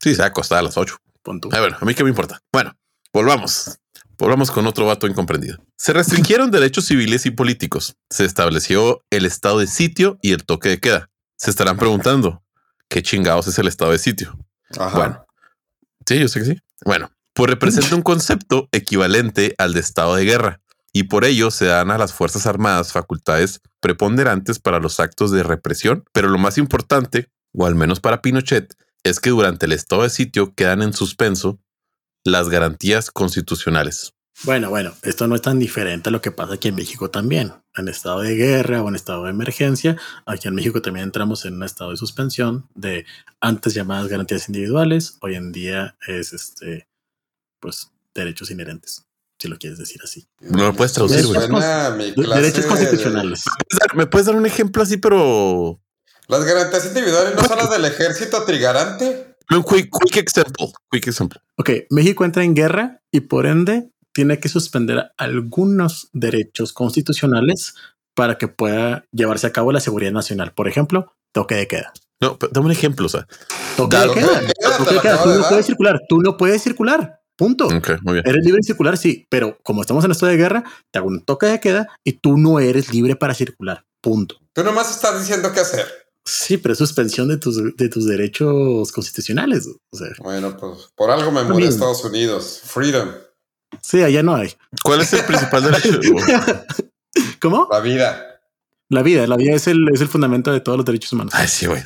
[0.00, 0.94] Sí, se va a las 8.
[1.22, 1.48] Pon tú.
[1.52, 2.42] A ver, a mí qué me importa.
[2.52, 2.76] Bueno,
[3.14, 3.78] volvamos.
[4.18, 5.56] Volvamos con otro vato incomprendido.
[5.76, 7.96] Se restringieron derechos civiles y políticos.
[8.10, 11.08] Se estableció el estado de sitio y el toque de queda.
[11.36, 12.42] Se estarán preguntando,
[12.88, 14.38] ¿qué chingados es el estado de sitio?
[14.78, 14.96] Ajá.
[14.98, 15.26] Bueno.
[16.06, 16.58] Sí, yo sé que sí.
[16.84, 20.60] Bueno, pues representa un concepto equivalente al de estado de guerra
[20.92, 25.42] y por ello se dan a las Fuerzas Armadas facultades preponderantes para los actos de
[25.42, 28.74] represión, pero lo más importante, o al menos para Pinochet,
[29.04, 31.60] es que durante el estado de sitio quedan en suspenso
[32.24, 34.14] las garantías constitucionales.
[34.44, 37.52] Bueno, bueno, esto no es tan diferente a lo que pasa aquí en México también.
[37.76, 39.96] En estado de guerra o en estado de emergencia,
[40.26, 43.04] aquí en México también entramos en un estado de suspensión de
[43.40, 46.88] antes llamadas garantías individuales, hoy en día es este,
[47.60, 49.04] pues derechos inherentes,
[49.38, 50.28] si lo quieres decir así.
[50.40, 53.42] No lo puedes traducir, derechos de- constitucionales.
[53.94, 55.80] ¿Me puedes dar un ejemplo así, pero
[56.28, 59.34] Las garantías individuales no son las del ejército trigarante.
[59.50, 60.68] un quick, quick example?
[60.90, 61.40] Quick example.
[61.56, 67.74] Ok, México entra en guerra y por ende tiene que suspender algunos derechos constitucionales
[68.16, 70.52] para que pueda llevarse a cabo la seguridad nacional.
[70.54, 71.92] Por ejemplo, toque de queda.
[72.20, 73.06] No, pero dame un ejemplo.
[73.06, 73.28] O sea,
[73.76, 74.40] Toque de que- queda.
[74.76, 76.00] Toque de queda, Tú no puedes circular.
[76.08, 77.20] Tú no puedes circular.
[77.36, 77.66] Punto.
[77.68, 78.26] ok, muy bien.
[78.26, 81.24] Eres libre de circular, sí, pero como estamos en estado de guerra, te hago un
[81.24, 83.84] toque de queda y tú no eres libre para circular.
[84.02, 84.34] Punto.
[84.52, 85.86] Tú nomás estás diciendo qué hacer.
[86.24, 89.68] Sí, pero es suspensión de tus, de tus derechos constitucionales.
[89.92, 91.68] O sea, Bueno, pues por algo me mudé a También.
[91.72, 92.60] Estados Unidos.
[92.64, 93.10] Freedom,
[93.82, 94.54] sí, allá no hay.
[94.82, 96.00] ¿Cuál es el principal derecho?
[97.40, 97.68] ¿Cómo?
[97.70, 98.24] la vida.
[98.90, 101.34] La vida, la vida es el, es el fundamento de todos los derechos humanos.
[101.36, 101.82] Ay, sí, güey.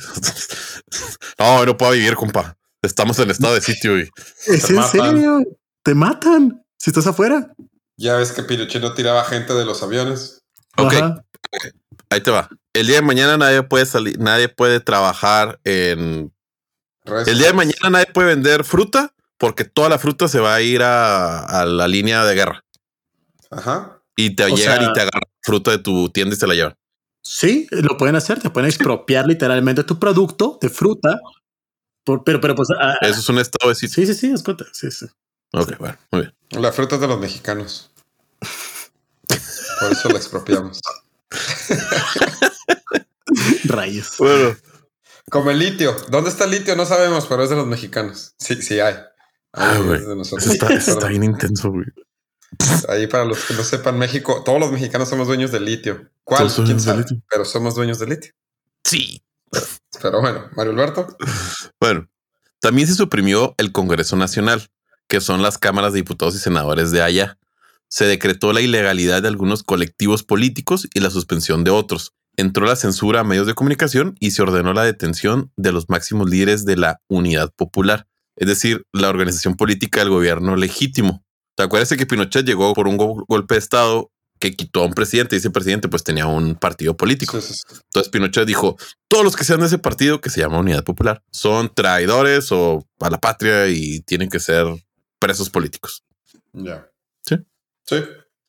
[1.37, 2.57] No, no puedo vivir, compa.
[2.81, 4.09] Estamos en estado de sitio y
[4.47, 4.91] ¿Es en matan.
[4.91, 5.39] serio?
[5.83, 7.53] Te matan si estás afuera.
[7.97, 10.43] Ya ves que Pinochet no tiraba gente de los aviones.
[10.77, 10.93] Ok.
[10.93, 11.25] Ajá.
[12.09, 12.49] ahí te va.
[12.73, 16.33] El día de mañana nadie puede salir, nadie puede trabajar en.
[17.05, 19.12] Redes El día de mañana nadie puede vender fruta
[19.43, 22.63] porque toda la fruta se va a ir a, a la línea de guerra
[23.51, 23.99] Ajá.
[24.15, 26.53] y te O llegan sea- y te agarran fruta de tu tienda y se la
[26.53, 26.77] llevan.
[27.21, 28.39] Sí, lo pueden hacer.
[28.39, 31.19] Te pueden expropiar literalmente tu producto de fruta.
[32.05, 32.69] Por- pero, pero pues.
[32.79, 33.95] ah, Eso es un estado de sitio.
[33.95, 34.63] sí, sí, sí, es cuenta.
[34.71, 35.07] Sí, sí.
[35.51, 36.33] Ok, bueno, muy bien.
[36.51, 37.91] La fruta es de los mexicanos.
[39.81, 40.79] Por eso la expropiamos.
[43.65, 44.15] Rayos.
[44.19, 44.55] Bueno,
[45.29, 45.95] Como el litio.
[46.09, 46.75] ¿Dónde está el litio?
[46.75, 48.33] No sabemos, pero es de los mexicanos.
[48.37, 48.95] Sí, sí hay.
[49.53, 50.01] Ah, güey.
[50.21, 51.85] eso está, eso está bien intenso, güey.
[52.89, 56.09] Ahí para los que no sepan, México, todos los mexicanos somos dueños del litio.
[56.23, 56.47] ¿Cuál?
[56.47, 57.21] Litio.
[57.29, 58.31] Pero somos dueños del litio.
[58.83, 59.23] Sí.
[60.01, 61.15] Pero bueno, Mario Alberto.
[61.79, 62.07] Bueno,
[62.59, 64.69] también se suprimió el Congreso Nacional,
[65.07, 67.37] que son las cámaras de diputados y senadores de allá.
[67.89, 72.13] Se decretó la ilegalidad de algunos colectivos políticos y la suspensión de otros.
[72.35, 76.29] Entró la censura a medios de comunicación y se ordenó la detención de los máximos
[76.29, 81.23] líderes de la Unidad Popular, es decir, la organización política del gobierno legítimo.
[81.55, 84.09] ¿Te acuerdas que Pinochet llegó por un go- golpe de Estado
[84.39, 87.39] que quitó a un presidente y ese presidente pues tenía un partido político?
[87.39, 87.75] Sí, sí, sí.
[87.85, 88.75] Entonces Pinochet dijo,
[89.07, 92.85] todos los que sean de ese partido que se llama Unidad Popular son traidores o
[92.99, 94.65] a la patria y tienen que ser
[95.19, 96.03] presos políticos.
[96.53, 96.89] Ya.
[97.25, 97.35] Sí.
[97.85, 97.97] Sí.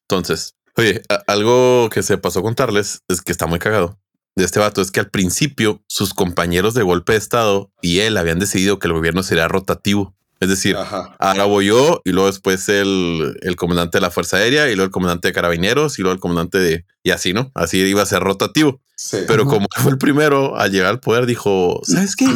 [0.08, 3.98] Entonces, oye, algo que se pasó a contarles es que está muy cagado
[4.36, 8.16] de este vato es que al principio sus compañeros de golpe de estado y él
[8.16, 10.14] habían decidido que el gobierno sería rotativo.
[10.40, 11.14] Es decir, Ajá.
[11.20, 14.86] ahora voy yo y luego después el, el comandante de la Fuerza Aérea y luego
[14.86, 16.84] el comandante de carabineros y luego el comandante de...
[17.02, 17.50] Y así, ¿no?
[17.54, 18.80] Así iba a ser rotativo.
[18.96, 19.18] Sí.
[19.26, 22.26] Pero como fue el primero a llegar al poder, dijo, ¿sabes qué?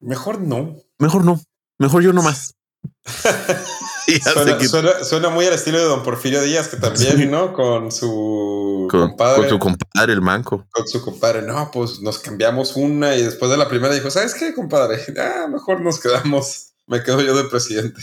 [0.00, 0.76] Mejor no.
[0.98, 1.40] Mejor no,
[1.78, 2.55] mejor yo nomás.
[4.22, 7.26] Suena, suena- suena muy al estilo de don Porfirio Díaz, que también, Sí.
[7.26, 7.52] ¿no?
[7.52, 9.40] Con su con, compadre.
[9.40, 10.64] con su compadre, el manco.
[10.70, 11.42] con su compadre.
[11.42, 15.00] No, pues nos cambiamos una y después de la primera dijo, ¿sabes qué, compadre?
[15.18, 16.68] Ah, mejor nos quedamos.
[16.86, 18.00] Me quedo yo de presidente.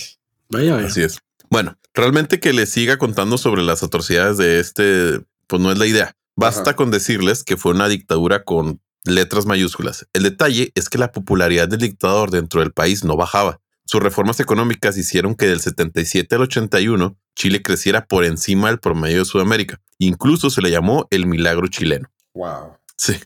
[0.49, 0.87] Vaya, vaya.
[0.87, 1.19] Así es.
[1.49, 5.85] Bueno, realmente que les siga contando sobre las atrocidades de este, pues no es la
[5.85, 6.15] idea.
[6.35, 6.75] Basta Ajá.
[6.75, 10.05] con decirles que fue una dictadura con letras mayúsculas.
[10.13, 13.61] El detalle es que la popularidad del dictador dentro del país no bajaba.
[13.85, 19.19] Sus reformas económicas hicieron que del 77 al 81 Chile creciera por encima del promedio
[19.19, 19.79] de Sudamérica.
[19.97, 22.09] Incluso se le llamó el milagro chileno.
[22.33, 22.77] Wow.
[22.97, 23.19] Sí.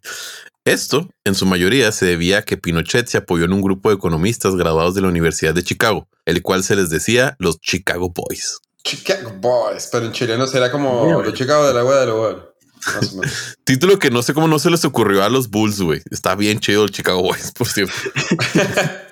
[0.65, 3.95] Esto, en su mayoría, se debía a que Pinochet se apoyó en un grupo de
[3.95, 8.59] economistas graduados de la Universidad de Chicago, el cual se les decía los Chicago Boys.
[8.83, 11.33] Chicago Boys, pero en chileno será como los.
[11.33, 12.47] Chicago de la wea de la.
[13.63, 16.01] Título que no sé cómo no se les ocurrió a los Bulls, güey.
[16.11, 17.93] Está bien chido el Chicago Boys, por cierto.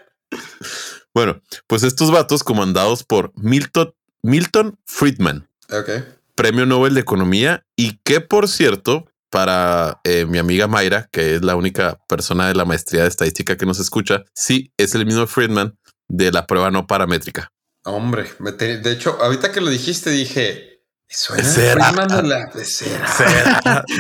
[1.16, 5.90] Bueno, pues estos vatos comandados por Milton, Milton Friedman, ok.
[6.36, 11.42] premio Nobel de Economía, y que por cierto, para eh, mi amiga Mayra, que es
[11.42, 15.26] la única persona de la maestría de estadística que nos escucha, sí, es el mismo
[15.26, 15.78] Friedman
[16.10, 17.50] de la prueba no paramétrica.
[17.86, 20.75] Hombre, de hecho, ahorita que lo dijiste dije,
[21.08, 21.92] suena Será.
[21.92, 23.86] De la de será.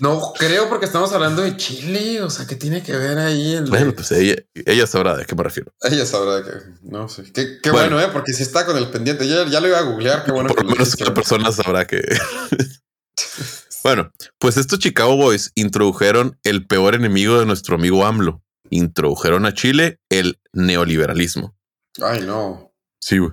[0.00, 3.66] No creo porque estamos hablando de Chile, o sea, ¿qué tiene que ver ahí el
[3.66, 5.72] Bueno, pues ella, ella sabrá de qué me refiero.
[5.82, 6.52] ella sabrá que
[6.82, 7.24] no sé.
[7.32, 7.96] Qué, qué Bueno.
[7.96, 10.32] bueno, eh, porque si está con el pendiente, ya, ya lo iba a googlear, qué
[10.32, 12.02] bueno Por que lo menos una persona sabrá que.
[13.84, 18.42] bueno, pues estos Chicago Boys introdujeron el peor enemigo de nuestro amigo AMLO.
[18.70, 21.56] Introdujeron a Chile el neoliberalismo.
[22.02, 22.72] Ay, no.
[23.00, 23.32] Sí, güey.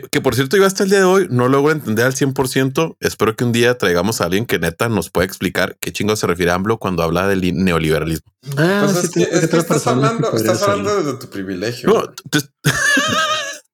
[0.00, 2.96] Que, que por cierto, yo hasta el día de hoy no logro entender al 100%.
[3.00, 6.26] Espero que un día traigamos a alguien que neta nos pueda explicar qué chingo se
[6.26, 8.32] refiere a AMLO cuando habla del li- neoliberalismo.
[8.56, 11.28] Ah, Pues sí, es que, es que estás que hablando, podría estás hablando desde tu
[11.30, 11.88] privilegio.
[11.90, 12.38] No, te-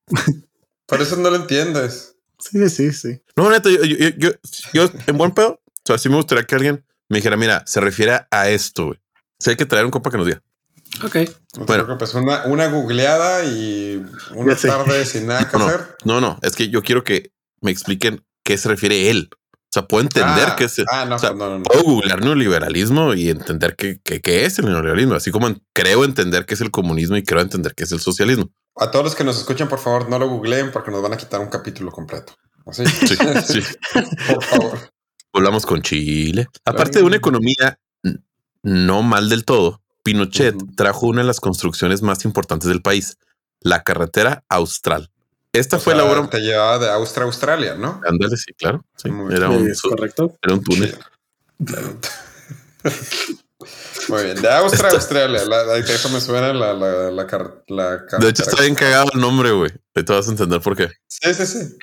[0.86, 2.16] Por eso no lo entiendes.
[2.38, 3.20] Sí, sí, sí.
[3.36, 4.30] no, neta, yo, yo, yo, yo-
[4.72, 5.60] yo en buen pedo.
[5.64, 9.00] O sea, sí me gustaría que alguien me dijera, mira, se refiere a esto, güey.
[9.38, 10.42] Si hay que traer un copa que nos diga.
[11.02, 11.16] Ok.
[11.66, 11.84] Bueno.
[11.84, 15.66] preocupes, una, una googleada y una tarde sin nada que No, no.
[15.70, 15.96] hacer.
[16.04, 19.30] No, no, es que yo quiero que me expliquen qué se refiere él.
[19.32, 20.80] O sea, puedo entender ah, que es.
[20.90, 21.64] Ah, no, o sea, pues no, no, no.
[21.64, 26.04] Puedo googlear neoliberalismo y entender qué, qué, qué es el neoliberalismo, así como en- creo
[26.04, 28.50] entender qué es el comunismo y creo entender qué es el socialismo.
[28.76, 31.16] A todos los que nos escuchan, por favor, no lo googleen porque nos van a
[31.18, 32.32] quitar un capítulo completo.
[32.64, 32.86] Así.
[32.86, 33.62] Sí, sí.
[34.32, 34.78] Por favor.
[35.34, 36.46] Volvamos con Chile.
[36.64, 37.78] Aparte de una economía
[38.62, 43.16] no mal del todo, Pinochet trajo una de las construcciones más importantes del país,
[43.60, 45.10] la carretera austral.
[45.52, 46.28] Esta O fue sea, la obra.
[46.30, 48.00] Te llevaba de Austria a Australia, ¿no?
[48.06, 48.84] Ándale, sí, claro.
[48.96, 50.36] Sí, era un, es su- correcto.
[50.42, 50.96] era un túnel.
[54.08, 54.40] Muy bien.
[54.40, 55.44] De Austria a Australia.
[55.44, 59.10] La, la, eso me suena la, la, la, car- la De hecho, está bien cagado
[59.12, 59.70] el nombre, güey.
[59.92, 60.88] Te vas a entender por qué.
[61.06, 61.76] Sí, sí, sí.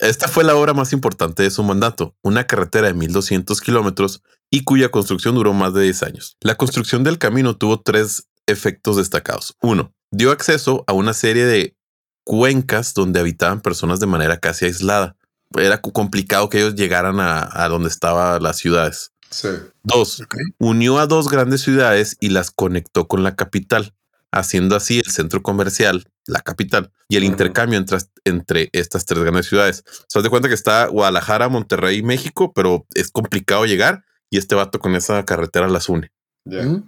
[0.00, 4.64] Esta fue la obra más importante de su mandato, una carretera de 1200 kilómetros y
[4.64, 6.36] cuya construcción duró más de 10 años.
[6.40, 9.56] La construcción del camino tuvo tres efectos destacados.
[9.60, 11.76] Uno, dio acceso a una serie de
[12.24, 15.16] cuencas donde habitaban personas de manera casi aislada.
[15.54, 19.12] Era complicado que ellos llegaran a, a donde estaban las ciudades.
[19.30, 19.48] Sí.
[19.82, 20.24] Dos,
[20.58, 23.94] unió a dos grandes ciudades y las conectó con la capital,
[24.32, 29.46] haciendo así el centro comercial, la capital, y el intercambio entre, entre estas tres grandes
[29.46, 29.84] ciudades.
[30.08, 34.54] Se das de cuenta que está Guadalajara, Monterrey, México, pero es complicado llegar y este
[34.54, 36.12] vato con esa carretera las une.
[36.44, 36.84] Mm.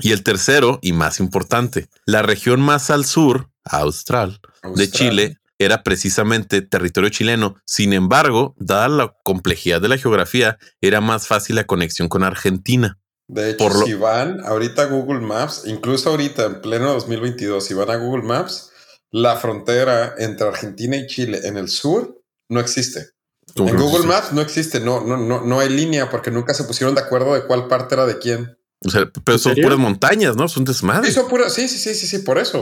[0.00, 4.40] Y el tercero y más importante, la región más al sur, austral,
[4.74, 4.90] de.
[4.90, 7.56] Chile era precisamente territorio chileno.
[7.66, 12.98] Sin embargo, dada la complejidad de la geografía, era más fácil la conexión con Argentina.
[13.32, 17.64] De hecho, Por lo- si van ahorita a Google Maps, incluso ahorita en pleno 2022,
[17.64, 18.70] si van a Google Maps,
[19.10, 22.20] la frontera entre Argentina y Chile en el sur
[22.50, 23.08] no existe.
[23.56, 26.94] En Google Maps no existe, no, no, no, no hay línea porque nunca se pusieron
[26.94, 28.58] de acuerdo de cuál parte era de quién.
[28.84, 29.64] O sea, pero ¿En son serio?
[29.64, 30.46] puras montañas, ¿no?
[30.48, 31.08] Son desmadre.
[31.08, 32.60] Hizo pura, sí, sí, sí, sí, sí, por eso.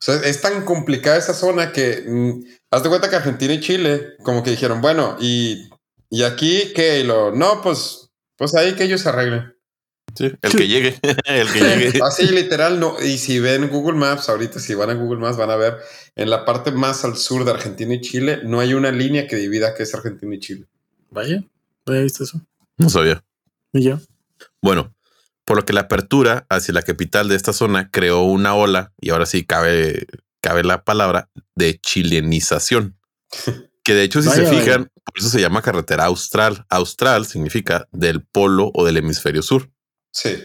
[0.00, 4.14] sea, es tan complicada esa zona que mm, haz de cuenta que Argentina y Chile,
[4.24, 5.68] como que dijeron, bueno, y,
[6.10, 9.54] y aquí que lo, no, pues, pues ahí que ellos se arreglen.
[10.14, 12.00] Sí, el que llegue, el que llegue.
[12.02, 12.96] Así literal, no.
[13.02, 15.78] Y si ven Google Maps, ahorita si van a Google Maps, van a ver
[16.16, 19.36] en la parte más al sur de Argentina y Chile, no hay una línea que
[19.36, 20.66] divida que es Argentina y Chile.
[21.10, 21.42] Vaya,
[21.86, 22.40] había visto eso.
[22.76, 23.22] No sabía.
[23.72, 23.98] Y yo.
[24.60, 24.94] Bueno,
[25.44, 29.10] por lo que la apertura hacia la capital de esta zona creó una ola, y
[29.10, 30.06] ahora sí cabe,
[30.40, 32.96] cabe la palabra, de chilenización.
[33.84, 34.60] Que de hecho, si Vaya, se vaya.
[34.60, 36.66] fijan, por eso se llama carretera austral.
[36.68, 39.70] Austral significa del polo o del hemisferio sur.
[40.12, 40.38] Sí.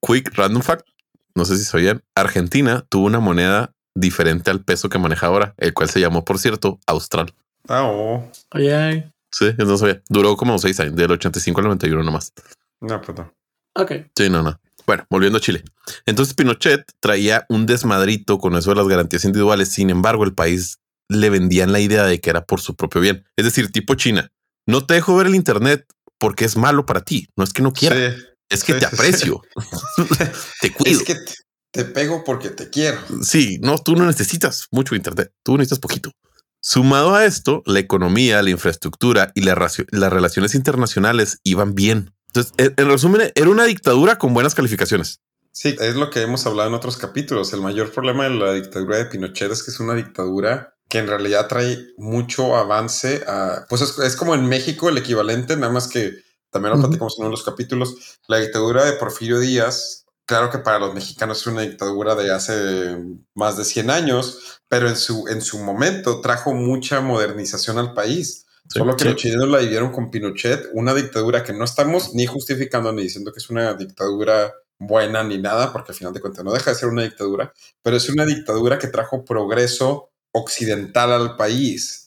[0.00, 0.86] Quick random fact,
[1.34, 5.74] no sé si sabían, Argentina tuvo una moneda diferente al peso que maneja ahora, el
[5.74, 7.32] cual se llamó, por cierto, austral.
[7.68, 8.30] Ah, oh.
[8.54, 9.12] Oye, ay.
[9.30, 10.02] Sí, eso no sabía.
[10.08, 12.32] Duró como seis años, del 85 al 91 nomás.
[12.80, 13.32] No, pues no.
[13.74, 13.92] Ok.
[14.14, 14.60] Sí, no, no.
[14.86, 15.62] Bueno, volviendo a Chile.
[16.06, 19.68] Entonces Pinochet traía un desmadrito con eso de las garantías individuales.
[19.68, 23.24] Sin embargo, el país le vendían la idea de que era por su propio bien.
[23.36, 24.32] Es decir, tipo China.
[24.66, 25.86] No te dejo ver el Internet
[26.18, 27.28] porque es malo para ti.
[27.36, 28.16] No es que no quiera, Sí.
[28.52, 29.42] Es que te aprecio.
[30.60, 31.00] te cuido.
[31.00, 31.34] Es que te,
[31.70, 32.98] te pego porque te quiero.
[33.22, 35.32] Sí, no, tú no necesitas mucho Internet.
[35.42, 36.12] Tú necesitas poquito.
[36.60, 39.54] Sumado a esto, la economía, la infraestructura y la
[39.90, 42.14] las relaciones internacionales iban bien.
[42.28, 45.20] Entonces, en en resumen, era una dictadura con buenas calificaciones.
[45.50, 47.52] Sí, es lo que hemos hablado en otros capítulos.
[47.52, 51.08] El mayor problema de la dictadura de Pinochet es que es una dictadura que en
[51.08, 55.88] realidad trae mucho avance a, pues es, es como en México el equivalente, nada más
[55.88, 56.22] que
[56.52, 58.18] también lo platicamos en uno de los capítulos.
[58.28, 62.98] La dictadura de Porfirio Díaz, claro que para los mexicanos es una dictadura de hace
[63.34, 68.46] más de 100 años, pero en su, en su momento trajo mucha modernización al país.
[68.68, 69.10] Sí, Solo que sí.
[69.10, 73.32] los chilenos la vivieron con Pinochet, una dictadura que no estamos ni justificando ni diciendo
[73.32, 76.76] que es una dictadura buena ni nada, porque al final de cuentas no deja de
[76.76, 82.01] ser una dictadura, pero es una dictadura que trajo progreso occidental al país.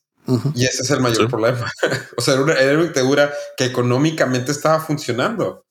[0.55, 1.27] Y ese es el mayor Sí.
[1.27, 1.71] problema.
[2.17, 5.65] o sea, era una, era una dictadura que económicamente estaba funcionando.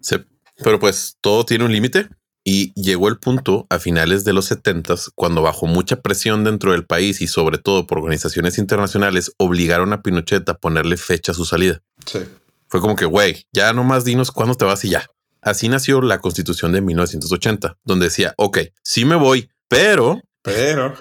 [0.00, 0.16] Sí,
[0.62, 2.08] pero pues todo tiene un límite
[2.44, 6.84] y llegó el punto a finales de los 70 cuando bajo mucha presión dentro del
[6.84, 11.44] país y sobre todo por organizaciones internacionales obligaron a Pinochet a ponerle fecha a su
[11.46, 11.80] salida.
[12.06, 12.20] Sí.
[12.68, 15.06] Fue como que, güey, ya nomás dinos cuándo te vas y ya.
[15.40, 20.94] Así nació la constitución de 1980, donde decía, ok, sí me voy, pero Pero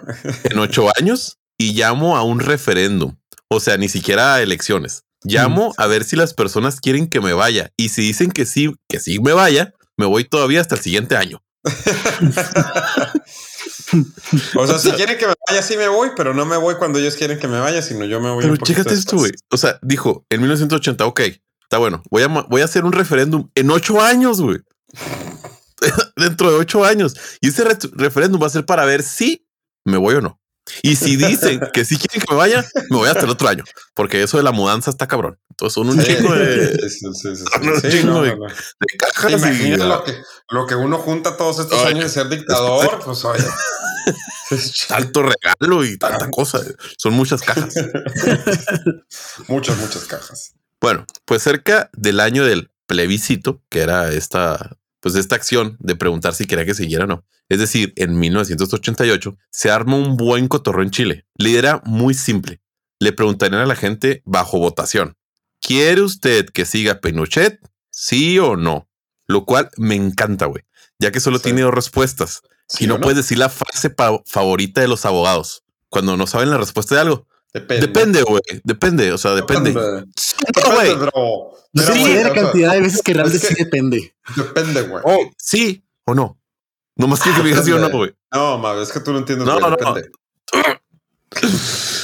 [0.45, 3.15] en ocho años y llamo a un referéndum.
[3.49, 5.03] O sea, ni siquiera a elecciones.
[5.23, 7.71] Llamo a ver si las personas quieren que me vaya.
[7.77, 11.15] Y si dicen que sí, que sí me vaya, me voy todavía hasta el siguiente
[11.15, 11.41] año.
[14.55, 16.99] o sea, si quieren que me vaya, sí me voy, pero no me voy cuando
[16.99, 18.43] ellos quieren que me vaya, sino yo me voy.
[18.43, 19.31] Pero chécate esto, güey.
[19.51, 21.21] O sea, dijo en 1980, ok,
[21.61, 22.03] está bueno.
[22.09, 24.59] Voy a, voy a hacer un referéndum en ocho años, güey.
[26.15, 27.15] Dentro de ocho años.
[27.41, 29.47] Y ese re- referéndum va a ser para ver si
[29.85, 30.39] me voy o no.
[30.81, 33.63] Y si dicen que sí quieren que me vaya, me voy hasta el otro año,
[33.93, 35.37] porque eso de la mudanza está cabrón.
[35.49, 38.21] Entonces son un Sí, chingo de, sí, sí, sí, sí, son un sí, chingo no,
[38.23, 38.47] de- no, no.
[38.47, 39.27] de cajas.
[39.27, 40.15] ¿Te imaginas y, lo que,
[40.49, 43.01] lo que uno junta todos estos años de ser dictador?
[43.03, 43.43] Pues oye.
[44.87, 46.61] tanto regalo y tanta cosa.
[46.97, 47.73] Son muchas cajas.
[49.47, 50.53] muchas, muchas cajas.
[50.79, 56.33] Bueno, pues cerca del año del plebiscito, que era esta, pues esta acción de preguntar
[56.35, 57.23] si quería que siguiera o no.
[57.49, 61.25] Es decir, en 1988 se arma un buen cotorro en Chile.
[61.35, 62.61] La idea era muy simple.
[62.99, 65.15] Le preguntarían a la gente bajo votación.
[65.59, 67.59] ¿quiere usted que siga Pinochet?
[67.89, 68.89] Sí o no.
[69.27, 70.63] Lo cual me encanta, güey,
[70.99, 71.45] ya que solo Sí.
[71.45, 72.41] tiene dos respuestas.
[72.67, 73.93] ¿Sí y no o puedes decir la frase
[74.25, 77.27] favorita de los abogados cuando no saben la respuesta de algo.
[77.53, 77.87] Depende.
[77.87, 78.41] Depende, güey.
[78.63, 79.11] Depende.
[79.13, 79.71] O sea, depende.
[79.73, 80.05] Depende,
[80.63, 80.95] No, güey.
[80.95, 81.11] bro.
[81.73, 84.15] No güey, la cantidad de veces que realmente es que- sí depende.
[84.35, 85.01] Depende, güey.
[85.05, 86.37] Oh, sí o no.
[86.95, 88.13] No más que me digas sí o no, güey.
[88.33, 89.63] No, mames, es que tú no entiendes, No, güey.
[89.71, 90.11] no, Depende.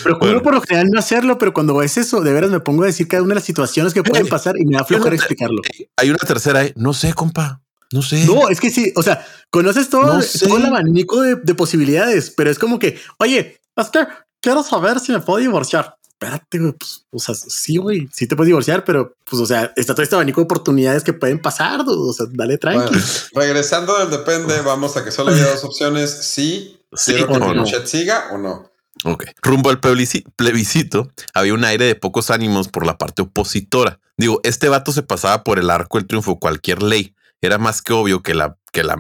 [0.04, 0.42] Procuro Bueno.
[0.44, 3.08] por lo general no hacerlo, pero cuando es eso, de veras me pongo a decir
[3.08, 5.62] cada una de las situaciones que pueden pasar y me da flojera explicarlo.
[5.98, 6.64] Hay una tercera.
[6.64, 6.74] ¿eh?
[6.76, 7.62] No sé, compa.
[7.92, 8.26] No sé.
[8.26, 10.48] No, es que sí, o sea, conoces todo, No sé.
[10.48, 14.08] todo el abanico de, de posibilidades, pero es como que, oye, Pastor,
[14.42, 15.96] quiero saber si me puedo divorciar.
[16.22, 19.72] Espérate, güey, pues, o sea, sí, güey, sí te puedes divorciar, pero pues, o sea,
[19.78, 22.92] está todo este abanico de oportunidades que pueden pasar, dude, o sea, dale tranqui.
[22.94, 23.02] Bueno,
[23.34, 26.12] regresando del depende, vamos a que solo había dos opciones.
[26.12, 27.66] Sí, Sí quiero que o no.
[27.86, 28.70] Siga o no.
[29.06, 29.28] Ok.
[29.42, 34.00] Rumbo al plebisci- plebiscito, había un aire de pocos ánimos por la parte opositora.
[34.18, 37.16] Digo, este vato se pasaba por el arco del triunfo cualquier ley.
[37.42, 38.98] Era más que obvio que la que la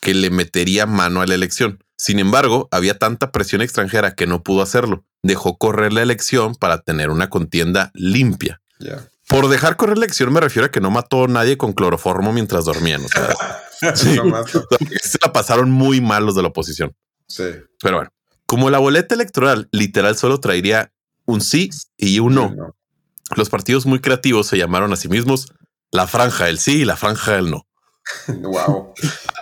[0.00, 1.82] que le metería mano a la elección.
[2.00, 5.04] Sin embargo, había tanta presión extranjera que no pudo hacerlo.
[5.22, 8.62] Dejó correr la elección para tener una contienda limpia.
[9.28, 12.32] Por dejar correr la elección me refiero a que no mató a nadie con cloroformo
[12.32, 13.04] mientras dormían.
[13.04, 13.28] O sea,
[13.94, 14.14] Sí.
[14.16, 14.62] No más, no.
[15.02, 16.96] se la pasaron muy mal los de la oposición.
[17.28, 17.44] Sí.
[17.82, 18.10] Pero bueno,
[18.46, 20.94] como la boleta electoral literal solo traería
[21.26, 22.74] un sí y un no, No.
[23.36, 25.52] los partidos muy creativos se llamaron a sí mismos
[25.92, 27.66] la franja del sí y la franja del no.
[28.26, 28.94] Wow.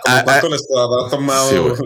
[0.09, 1.75] Ah, ¿Cómo cuánto les habrá tomado?
[1.75, 1.83] Sí.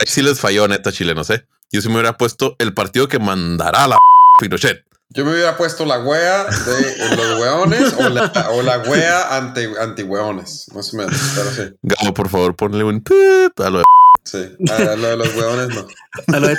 [0.00, 1.44] Ahí sí les falló, neta, chilenos, ¿eh?
[1.72, 3.98] Yo sí me hubiera puesto el partido que mandará a la
[4.38, 4.84] Pinochet.
[5.10, 9.62] Yo me hubiera puesto la wea de los weones o la, o la wea anti,
[9.80, 11.14] anti weones, más o menos.
[11.34, 13.84] Pero sí, Gabo, por favor, ponle un pip a lo de
[14.24, 14.56] sí.
[14.70, 15.86] A lo de los weones no.
[16.34, 16.56] A lo de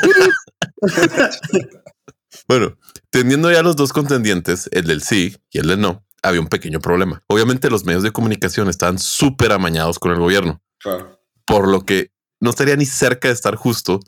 [2.47, 2.77] Bueno,
[3.09, 6.79] teniendo ya los dos contendientes, el del sí y el del no, había un pequeño
[6.79, 7.23] problema.
[7.27, 11.19] Obviamente los medios de comunicación estaban súper amañados con el gobierno, Claro.
[11.45, 13.99] por lo que no estaría ni cerca de estar justo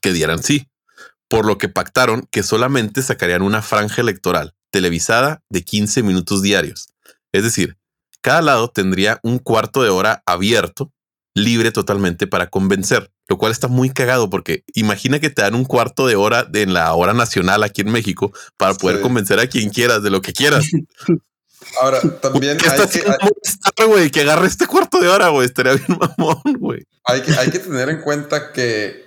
[0.00, 0.68] que dieran sí,
[1.28, 6.88] por lo que pactaron que solamente sacarían una franja electoral televisada de 15 minutos diarios.
[7.32, 7.76] Es decir,
[8.22, 10.90] cada lado tendría un cuarto de hora abierto,
[11.34, 15.64] libre totalmente para convencer, lo cual está muy cagado porque imagina que te dan un
[15.64, 19.02] cuarto de hora de- en la hora nacional aquí en México para poder Sí.
[19.02, 20.66] convencer a quien quieras de lo que quieras.
[21.80, 24.10] Ahora, también ¿Qué hay está que, güey?
[24.10, 25.46] Que agarre este cuarto de hora, güey.
[25.46, 26.84] Estaría bien mamón, güey.
[27.04, 29.06] hay, que, hay que tener en cuenta que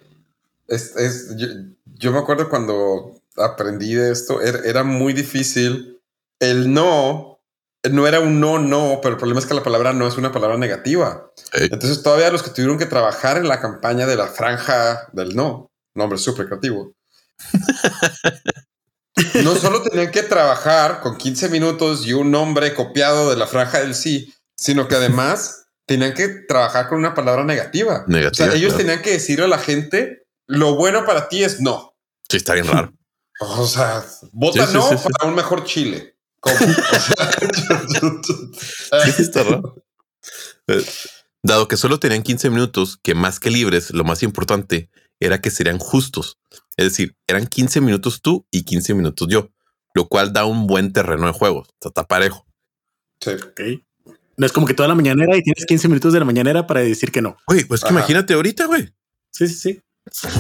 [0.68, 1.48] es, es- yo,
[1.86, 6.02] yo me acuerdo cuando aprendí de esto, era, era muy difícil.
[6.40, 7.36] El no
[7.90, 10.32] no era un no, no, pero el problema es que la palabra no es una
[10.32, 11.32] palabra negativa.
[11.54, 11.70] Ey.
[11.72, 15.72] Entonces, todavía los que tuvieron que trabajar en la campaña de la franja del no,
[15.94, 16.94] nombre súper creativo.
[19.44, 23.80] No solo tenían que trabajar con 15 minutos y un nombre copiado de la franja
[23.80, 28.04] del sí, sino que además tenían que trabajar con una palabra negativa.
[28.08, 28.78] Negativa, O sea, ellos claro.
[28.78, 31.96] tenían que decirle a la gente, lo bueno para ti es no.
[32.30, 32.94] Sí, está bien raro.
[33.40, 36.18] O sea, vota Sí, sí, no sí, para un mejor Chile.
[40.68, 40.84] Eh,
[41.46, 44.90] Dado que solo tenían 15 minutos, que más que libres, lo más importante
[45.20, 46.40] era que serían justos.
[46.78, 49.50] Es decir, eran 15 minutos tú y 15 minutos yo,
[49.94, 51.60] lo cual da un buen terreno de juego.
[51.60, 52.46] O sea, está parejo.
[53.22, 53.32] sí.
[53.32, 53.62] Ok.
[54.38, 56.82] No es como que toda la mañanera y tienes 15 minutos de la mañanera para
[56.82, 57.38] decir que no.
[57.48, 58.94] Güey, pues que imagínate ahorita, güey.
[59.32, 59.82] Sí, sí, sí.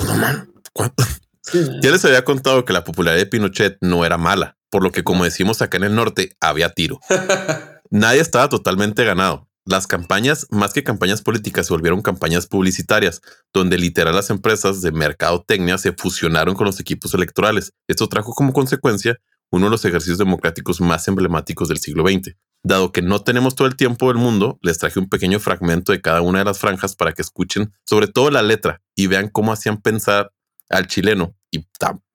[0.07, 1.03] No, man, ¿cuánto?
[1.41, 1.63] Sí.
[1.83, 5.03] Ya les había contado que la popularidad de Pinochet no era mala, por lo que
[5.03, 6.99] como decimos acá en el norte, había tiro.
[7.91, 9.44] Nadie estaba totalmente ganado.
[9.67, 14.91] Las campañas, más que campañas políticas, se volvieron campañas publicitarias, donde literal las empresas de
[14.91, 17.73] mercadotecnia se fusionaron con los equipos electorales.
[17.87, 19.17] Esto trajo como consecuencia
[19.51, 22.35] uno de los ejercicios democráticos más emblemáticos del siglo XX.
[22.63, 26.01] Dado que no tenemos todo el tiempo del mundo, les traje un pequeño fragmento de
[26.01, 29.51] cada una de las franjas para que escuchen sobre todo la letra y vean cómo
[29.51, 30.31] hacían pensar
[30.69, 31.35] al chileno.
[31.49, 31.65] Y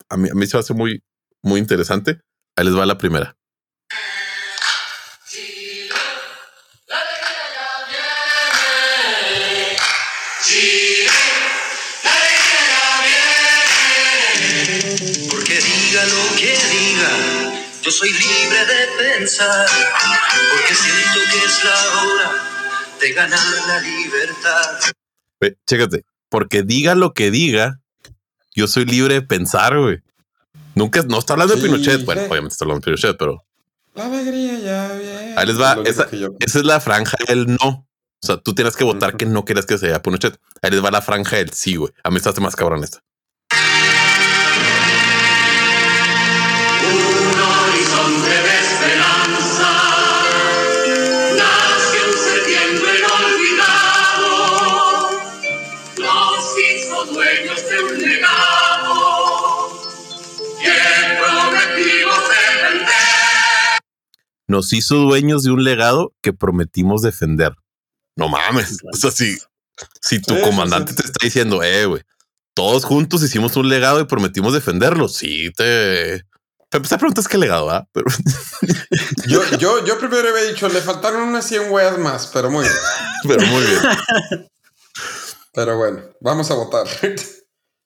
[0.08, 1.02] a mí, a mí se hace muy,
[1.42, 2.20] muy interesante.
[2.54, 3.39] Ahí les va la primera.
[18.00, 19.66] Soy libre de pensar.
[20.52, 22.32] Porque siento que es la hora
[23.00, 24.80] de ganar la libertad.
[25.40, 27.80] Ve, chécate, porque diga lo que diga,
[28.54, 29.98] yo soy libre de pensar, güey.
[30.74, 32.04] Nunca, no está hablando de Sí, Pinochet.
[32.04, 33.44] Bueno, obviamente está hablando de Pinochet, pero
[33.94, 35.34] La alegría ya viene.
[35.36, 37.86] Ahí les va, único esa- yo- esa es la franja del no.
[38.22, 40.38] O sea, tú tienes que votar que no quieres que sea Pinochet.
[40.62, 41.92] Ahí les va la franja del sí, güey.
[42.04, 43.00] A mí está más cabrón esta.
[64.50, 67.54] Nos hizo dueños de un legado que prometimos defender.
[68.16, 68.78] No mames.
[68.92, 69.38] O sea, si,
[70.02, 70.96] si tu Sí, comandante sí.
[70.98, 72.02] te está diciendo, eh, güey,
[72.54, 75.08] todos juntos hicimos un legado y prometimos defenderlo.
[75.08, 76.16] Sí, te.
[76.72, 77.88] Esa pregunta es qué legado, ¿ah?
[77.92, 78.06] Pero
[79.26, 82.76] Yo, yo, yo primero había dicho, le faltaron unas 100 weas más, pero muy bien.
[83.28, 84.48] pero muy bien.
[85.52, 86.86] Pero bueno, vamos a votar.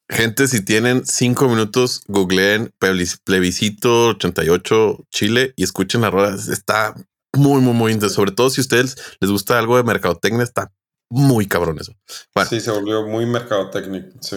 [0.09, 6.49] Gente, si tienen cinco minutos, googleen plebis- plebiscito 88 Chile y escuchen las ruedas.
[6.49, 6.95] Está
[7.33, 8.17] muy, muy, muy interesante.
[8.17, 10.73] Sobre todo si a ustedes les gusta algo de mercadotecnia, está
[11.11, 11.95] muy cabrón eso.
[12.35, 14.19] Bueno, Sí, se volvió muy mercadotécnico.
[14.21, 14.37] Sí.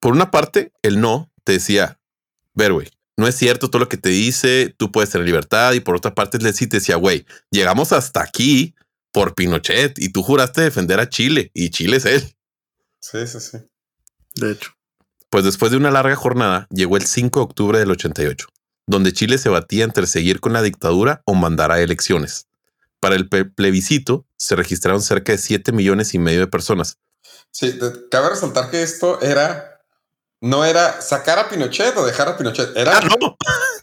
[0.00, 2.00] por una parte, el no te decía,
[2.54, 5.72] ver, güey, no es cierto todo lo que te dice, tú puedes tener libertad.
[5.72, 8.74] Y por otra parte, el sí te decía, güey, llegamos hasta aquí
[9.12, 12.22] por Pinochet y tú juraste defender a Chile y Chile es él.
[13.00, 13.58] Sí, sí, sí.
[14.36, 14.70] De hecho,
[15.30, 18.46] Pues después de una larga jornada, llegó el 5 de octubre del 88,
[18.86, 22.46] donde Chile se batía entre seguir con la dictadura o mandar a elecciones.
[23.00, 26.98] Para el plebiscito se registraron cerca de 7 millones y medio de personas.
[27.50, 27.78] Sí,
[28.10, 29.74] cabe resaltar que esto era.
[30.40, 32.76] No era sacar a Pinochet o dejar a Pinochet.
[32.76, 33.36] Era, ¡Ah, no!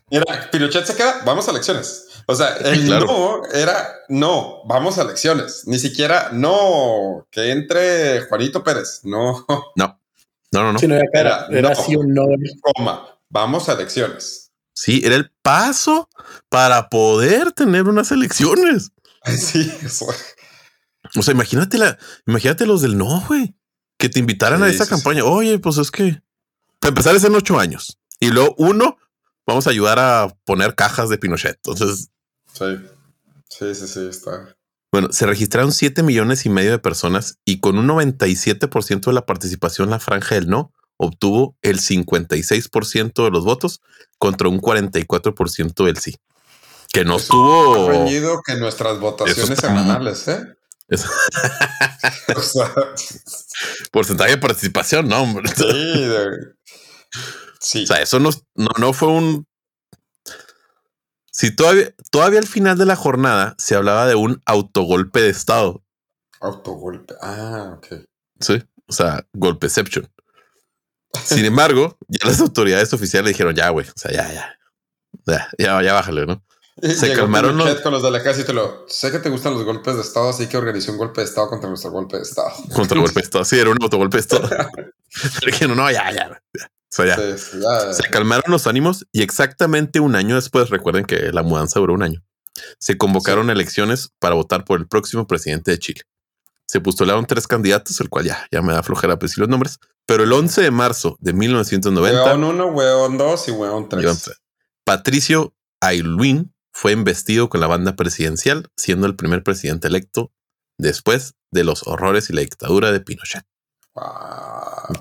[0.09, 2.07] era Pinochet se queda, vamos a elecciones.
[2.27, 3.05] O sea, el Claro.
[3.05, 5.63] no era no, vamos a elecciones.
[5.67, 9.01] Ni siquiera no, que entre Juanito Pérez.
[9.03, 9.99] No, No,
[10.55, 10.73] no, no.
[10.73, 10.79] no.
[10.79, 11.69] si no era Era, era no.
[11.69, 12.23] así un no.
[12.61, 14.51] coma, vamos a elecciones.
[14.73, 16.09] Sí, era el paso
[16.49, 18.91] para poder tener unas elecciones.
[19.25, 20.05] Sí, eso.
[21.15, 21.97] O sea, imagínate la,
[22.27, 23.55] imagínate los del no, güey,
[23.97, 25.23] que te invitaran a esa sí, campaña.
[25.23, 26.21] Oye, pues es que
[26.79, 28.97] para empezar es en ocho años y luego uno,
[29.47, 31.55] vamos a ayudar a poner cajas de Pinochet.
[31.55, 32.09] Entonces,
[32.53, 32.65] Sí,
[33.49, 34.55] sí, sí, sí, está.
[34.91, 39.25] Bueno, se registraron 7 millones y medio de personas y con un 97% de la
[39.25, 43.81] participación la franja del no obtuvo el 56% de los votos
[44.17, 46.15] contra un 44% del sí.
[46.93, 47.89] Que no estuvo...
[47.89, 50.41] Reñido que nuestras votaciones semanales, ¿eh?
[50.87, 51.09] Eso-
[52.35, 52.71] O sea,
[53.91, 55.49] porcentaje de participación, no, hombre.
[55.55, 56.29] sí, de-
[57.59, 57.83] sí.
[57.83, 59.45] O sea, eso no, no, no fue un...
[61.37, 65.83] Si todavía, todavía al final de la jornada se hablaba de un autogolpe de Estado,
[66.39, 67.13] Autogolpe.
[67.21, 67.87] Ah, ok.
[68.39, 70.09] Sí, o sea, golpeception.
[71.25, 74.57] Sin embargo, ya las autoridades oficiales dijeron, ya, güey, o sea, ya, ya,
[75.25, 76.41] ya, ya, ya bájale, ¿no?
[76.81, 79.63] Se Llegó calmaron los- con los del ejército y lo sé que te gustan los
[79.65, 82.51] golpes de estado, así que organizó un golpe de estado contra nuestro golpe de estado.
[82.73, 83.43] Contra golpe de Estado.
[83.45, 84.47] Sí, era un autogolpe de Estado.
[85.39, 86.71] Pero dijeron, no, ya, ya, ya.
[86.91, 87.15] O sea, ya.
[87.15, 87.93] Sí, sí, ya.
[87.93, 92.03] Se calmaron los ánimos y exactamente un año después, recuerden que la mudanza duró un
[92.03, 92.23] año,
[92.79, 96.01] se convocaron elecciones para votar por el próximo presidente de Chile.
[96.67, 100.23] Se postularon tres candidatos, el cual ya, ya me da flojera decir los nombres, pero
[100.23, 104.03] el 11 de marzo de 1990, Weón 1, weón 2 y weón 3.
[104.03, 104.41] León tres.
[104.83, 110.31] Patricio Aylwin fue investido con la banda presidencial, siendo el primer presidente electo
[110.77, 113.45] después de los horrores y la dictadura de Pinochet.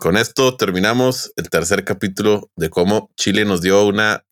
[0.00, 4.24] Con esto terminamos el tercer capítulo de cómo Chile nos dio una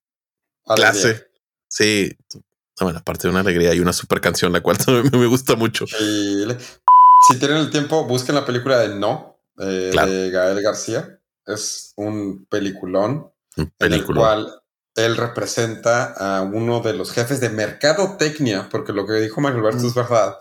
[0.64, 1.26] clase.
[1.68, 2.16] Sí,
[2.80, 5.84] bueno, aparte de una alegría y una super canción, la cual también me gusta mucho.
[5.86, 6.56] Chile.
[7.28, 10.10] Si tienen el tiempo, busquen la película de No, eh, Claro.
[10.10, 11.18] de Gael García.
[11.46, 14.62] Es un peliculón en el cual
[14.94, 19.86] él representa a uno de los jefes de mercadotecnia, porque lo que dijo Mario Alberto
[19.86, 20.36] es verdad.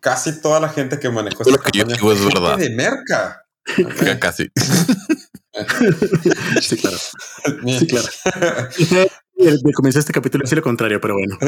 [0.00, 2.58] Casi toda la gente que manejó esta campaña es verdad.
[2.58, 3.45] de merca.
[4.20, 4.48] Casi.
[6.60, 6.98] Sí, claro.
[7.78, 8.08] Sí, claro.
[9.38, 11.38] El comienzo de este capítulo es lo contrario, pero bueno.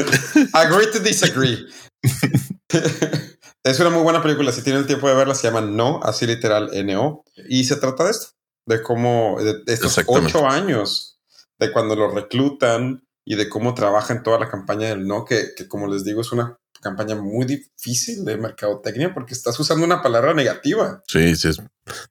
[0.53, 1.59] Agree to disagree.
[3.63, 4.51] es una muy buena película.
[4.51, 7.23] Si tienen el tiempo de verla, se llama No, así literal N-O.
[7.47, 8.29] Y se trata de esto,
[8.65, 11.19] de cómo, de, de estos ocho años,
[11.59, 15.49] de cuando lo reclutan y de cómo trabaja en toda la campaña del No, que,
[15.55, 20.01] que como les digo, es una campaña muy difícil de mercadotecnia porque estás usando una
[20.01, 21.01] palabra negativa.
[21.07, 21.49] Sí, sí.
[21.49, 21.61] es-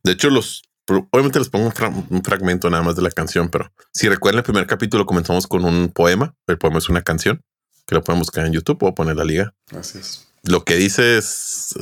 [0.03, 0.63] De hecho, los
[1.11, 4.39] obviamente les pongo un, fra- un fragmento nada más de la canción, pero si recuerdan
[4.39, 6.35] el primer capítulo comenzamos con un poema.
[6.47, 7.43] El poema es una canción
[7.87, 9.55] que lo pueden buscar en YouTube o poner la liga.
[9.77, 10.29] Así es.
[10.45, 11.75] Lo que dice es,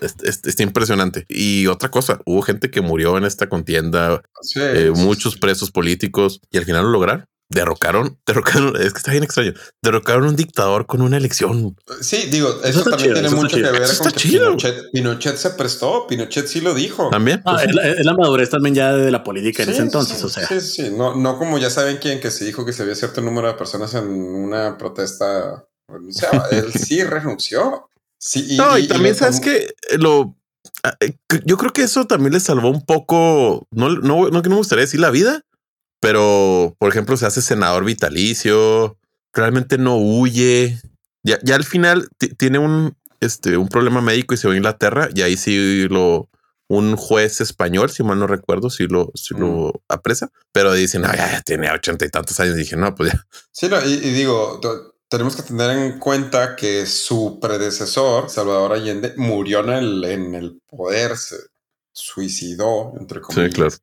[0.00, 1.26] es- es- está impresionante.
[1.28, 5.38] Y otra cosa, hubo gente que murió en esta contienda, Sí, eh, sí, muchos sí.
[5.38, 7.26] presos políticos y al final lo lograron.
[7.48, 9.52] Derrocaron, derrocaron, es que está bien extraño.
[9.82, 11.76] Derrocaron un dictador con una elección.
[12.00, 13.72] Sí, digo, eso, también chido, tiene eso mucho chido.
[13.72, 14.28] que ver Eso con que.
[14.28, 17.08] Pinochet, Pinochet se prestó, Pinochet sí lo dijo.
[17.10, 17.42] También.
[17.44, 20.18] Ah, pues, es, la, es la madurez también ya de la política en ese entonces,
[20.18, 20.46] sí, o sea.
[20.48, 23.20] Sí, sí, no, no como ya saben quién que se dijo que se había cierto
[23.20, 26.48] número de personas en una protesta renunciaba.
[26.50, 27.90] Él sí renunció.
[28.18, 30.36] Sí, no, y, también sabes que lo
[30.82, 33.68] ah, eh, yo creo que eso también le salvó un poco.
[33.70, 35.42] No, no, no que no me gustaría decir la vida,
[36.00, 38.98] pero por ejemplo, se hace senador vitalicio,
[39.32, 40.80] realmente no huye.
[41.22, 44.56] Ya, ya al final ti- tiene un, este, un problema médico y se va a
[44.56, 46.28] Inglaterra y ahí sí lo,
[46.68, 51.08] un juez español, si mal no recuerdo, si lo, si lo apresa, pero dicen, no,
[51.08, 52.56] ya, ya tiene ochenta y tantos años.
[52.56, 53.26] dije, no, pues ya.
[53.50, 54.60] Sí, no, y, y digo,
[55.08, 60.60] tenemos que tener en cuenta que su predecesor, Salvador Allende, murió en el, en el
[60.68, 61.36] poder, se
[61.92, 63.48] suicidó, entre comillas.
[63.48, 63.74] Sí, claro.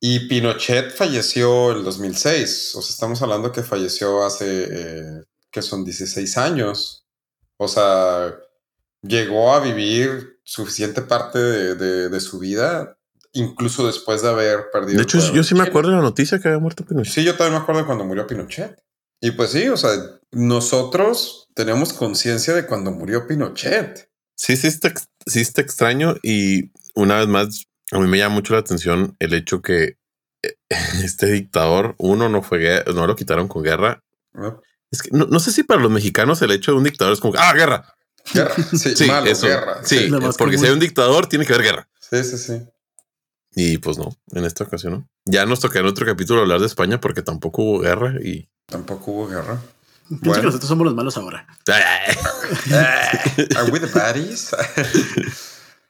[0.00, 2.74] Y Pinochet falleció el 2006.
[2.76, 7.06] O sea, estamos hablando que falleció hace, eh, que son 16 años.
[7.56, 8.34] O sea,
[9.02, 12.98] llegó a vivir suficiente parte de, de- de su vida,
[13.32, 14.98] incluso después de haber perdido.
[14.98, 17.12] De hecho, yo en sí me acuerdo de la noticia que había muerto Pinochet.
[17.14, 18.78] Sí, yo también me acuerdo de cuando murió Pinochet.
[19.20, 19.90] Y pues sí, o sea,
[20.30, 24.10] nosotros tenemos conciencia de cuando murió Pinochet.
[24.36, 24.92] Sí, sí está,
[25.26, 29.34] sí está extraño y una vez más a mí me llama mucho la atención el
[29.34, 29.98] hecho que
[30.42, 30.56] eh,
[31.04, 34.02] este dictador, uno no fue, no lo quitaron con guerra.
[34.34, 34.60] ¿no?
[34.90, 37.20] Es que no, no sé si para los mexicanos el hecho de un dictador es
[37.20, 37.94] como, ah, guerra.
[38.32, 38.54] Guerra.
[38.72, 39.46] Sí, Sí, malo, eso.
[39.46, 39.78] guerra.
[39.84, 40.08] Sí,
[40.38, 40.64] porque si común.
[40.66, 41.88] hay un dictador tiene que haber guerra.
[42.00, 42.38] sí, sí.
[42.38, 42.62] sí.
[43.58, 45.08] Y pues no, en esta ocasión no.
[45.24, 48.50] Ya nos tocará en otro capítulo hablar de España porque tampoco hubo guerra y...
[48.66, 49.58] Tampoco hubo guerra.
[50.08, 50.40] Pienso Bueno.
[50.42, 51.46] que nosotros somos los malos ahora.
[53.56, 54.50] Are we the baddies?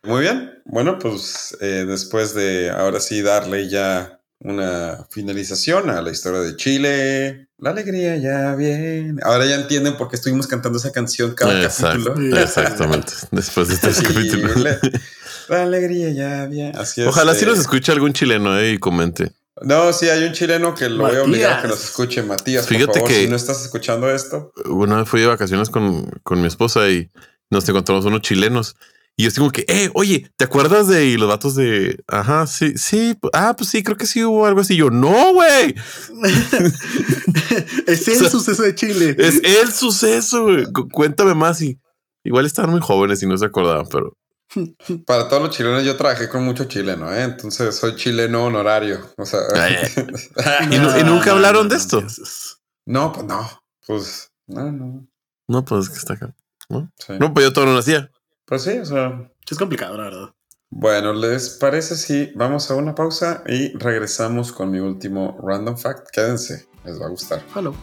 [0.07, 0.62] Muy bien.
[0.64, 6.57] Bueno, pues eh, después de ahora sí darle ya una finalización a la historia de
[6.57, 9.14] Chile, la alegría ya viene.
[9.22, 12.38] Ahora ya entienden por qué estuvimos cantando esa canción cada Exacto, capítulo.
[12.42, 13.12] exactamente.
[13.30, 14.54] Después de este Sí, capítulo.
[14.57, 14.78] la,
[15.48, 16.72] la alegría ya viene.
[16.78, 17.07] Así es.
[17.09, 19.32] Ojalá sí eh, nos escuche algún chileno eh, y comente.
[19.62, 21.70] No, sí, hay un chileno que lo voy a obligar a que Matías.
[21.80, 22.22] nos escuche.
[22.22, 24.52] Matías, Fíjate por favor, que- si no estás escuchando esto.
[24.66, 27.11] Una vez fui de vacaciones con, con mi esposa y
[27.48, 28.76] nos encontramos unos chilenos.
[29.18, 32.46] Y yo estoy como que, eh, oye, ¿te acuerdas de y los datos de, ajá,
[32.46, 34.74] sí, sí, ah, pues sí, creo que sí hubo algo así.
[34.74, 35.74] Y yo, no, güey,
[37.86, 39.16] es el O sea, suceso de Chile.
[39.18, 40.64] es el suceso, güey.
[40.72, 41.60] Cu- Cuéntame más.
[41.62, 41.80] Y
[42.24, 44.16] igual estaban muy jóvenes y no se acordaban, pero
[45.06, 47.22] Para todos los chilenos, yo trabajé con mucho chileno, ¿eh?
[47.24, 49.00] entonces soy chileno honorario.
[49.16, 49.40] O sea,
[50.70, 52.02] ¿Y nu- y nunca hablaron de esto?
[52.86, 53.50] No, pues no,
[53.86, 55.06] pues no, no.
[55.48, 56.34] no, pues es que está acá.
[56.98, 57.12] sí.
[57.18, 58.10] No, pues yo todo no lo hacía.
[58.47, 59.30] Pues sí, o sea.
[59.51, 60.34] Es complicado, la verdad.
[60.70, 66.09] Bueno, ¿les parece si vamos a una pausa y regresamos con mi último random fact?
[66.12, 67.42] Quédense, les va a gustar.
[67.55, 67.74] Hello.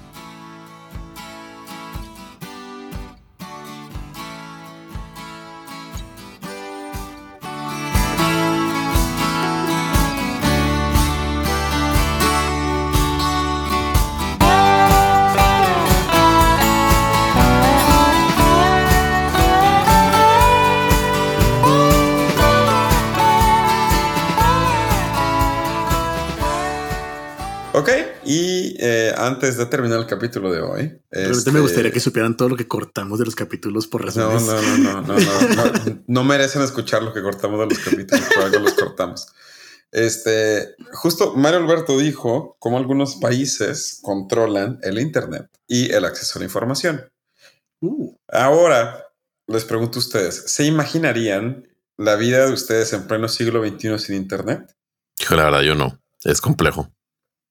[27.76, 27.90] Ok,
[28.24, 31.02] y eh, antes de terminar el capítulo de hoy.
[31.10, 34.08] Realmente este, me gustaría que supieran todo lo que cortamos de los capítulos por No,
[34.08, 34.44] razones.
[34.44, 38.24] no, no, no, no, no, no, no merecen escuchar lo que cortamos de los capítulos,
[38.36, 39.28] por algo los cortamos.
[39.92, 46.42] Este, justo Mario Alberto dijo cómo algunos países controlan el Internet y el acceso a
[46.42, 47.12] la información.
[47.80, 49.04] Uh, Ahora,
[49.48, 51.68] les pregunto a ustedes, ¿se imaginarían
[51.98, 54.76] la vida de ustedes en pleno siglo XXI sin Internet?
[55.20, 56.00] Hijo, la verdad, yo no.
[56.24, 56.92] Es complejo.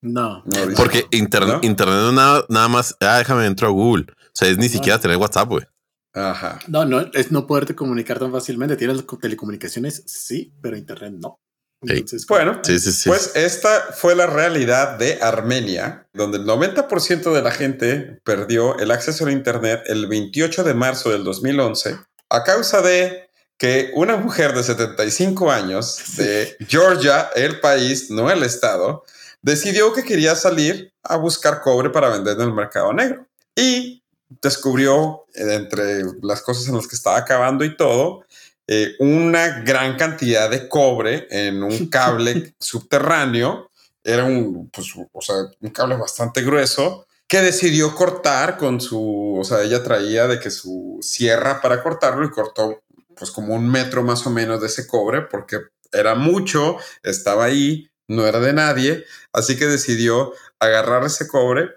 [0.02, 0.44] No.
[0.76, 1.66] Porque internet, ¿No?
[1.66, 2.96] internet nada, nada más.
[3.00, 4.06] Ah, déjame entro a Google.
[4.10, 5.64] O sea, es ni siquiera tener WhatsApp, güey.
[6.12, 6.58] Ajá.
[6.68, 8.76] No, no, es no poderte comunicar tan fácilmente.
[8.76, 11.38] Tienes telecomunicaciones, sí, pero internet no.
[11.84, 11.94] Sí.
[11.94, 13.08] Entonces, Bueno, Sí, sí, sí.
[13.08, 18.90] Pues esta fue la realidad de Armenia, donde el 90% de la gente perdió el
[18.90, 21.96] acceso a Internet el 28 de marzo del 2011
[22.32, 23.28] a causa de
[23.58, 29.04] que una mujer de 75 años de Georgia, el país, no el estado,
[29.42, 33.26] decidió que quería salir a buscar cobre para vender en el mercado negro.
[33.54, 34.02] Y
[34.40, 38.24] descubrió, eh, entre las cosas en las que estaba acabando y todo,
[38.66, 43.70] eh, una gran cantidad de cobre en un cable subterráneo.
[44.04, 49.44] Era un, pues, o sea, un cable bastante grueso que decidió cortar con su, o
[49.44, 52.82] sea, ella traía de que su sierra para cortarlo y cortó
[53.16, 55.58] pues como un metro más o menos de ese cobre porque
[55.92, 61.70] era mucho, estaba ahí, no era de nadie, así que decidió agarrar ese cobre.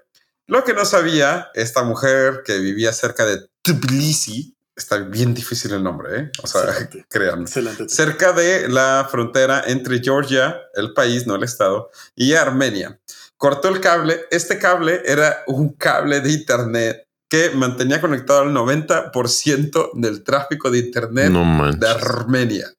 [0.46, 5.82] Lo que no sabía esta mujer que vivía cerca de Tbilisi, está bien difícil el
[5.82, 6.30] nombre, ¿eh?
[6.42, 7.06] O sea, Excelente.
[7.10, 7.88] créanme Excelente.
[7.88, 13.00] cerca de la frontera entre Georgia, el país, no el estado, y Armenia.
[13.36, 14.26] Cortó el cable.
[14.30, 20.78] Este cable era un cable de internet que mantenía conectado al 90% del tráfico de
[20.78, 21.88] internet No de.
[21.88, 22.72] Armenia.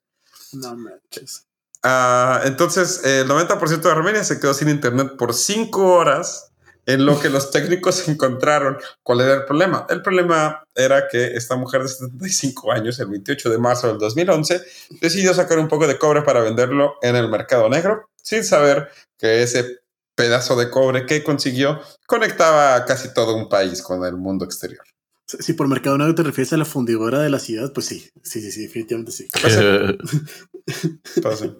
[0.52, 1.44] No manches.
[1.82, 6.50] Ah, entonces, el 90% de Armenia se quedó sin internet por cinco horas
[6.86, 9.86] en lo que los técnicos encontraron cuál era el problema.
[9.88, 14.60] El problema era que esta mujer de 75 años, el 28 de marzo del 2011,
[15.00, 19.42] decidió sacar un poco de cobre para venderlo en el mercado negro, sin saber que
[19.42, 19.80] ese
[20.16, 24.82] pedazo de cobre que consiguió conectaba a casi todo un país con el mundo exterior.
[25.28, 28.40] Si por mercado negro te refieres a la fundidora de la ciudad, pues sí, sí,
[28.40, 29.28] sí, sí definitivamente sí.
[29.30, 29.54] Pues
[31.38, 31.54] sí.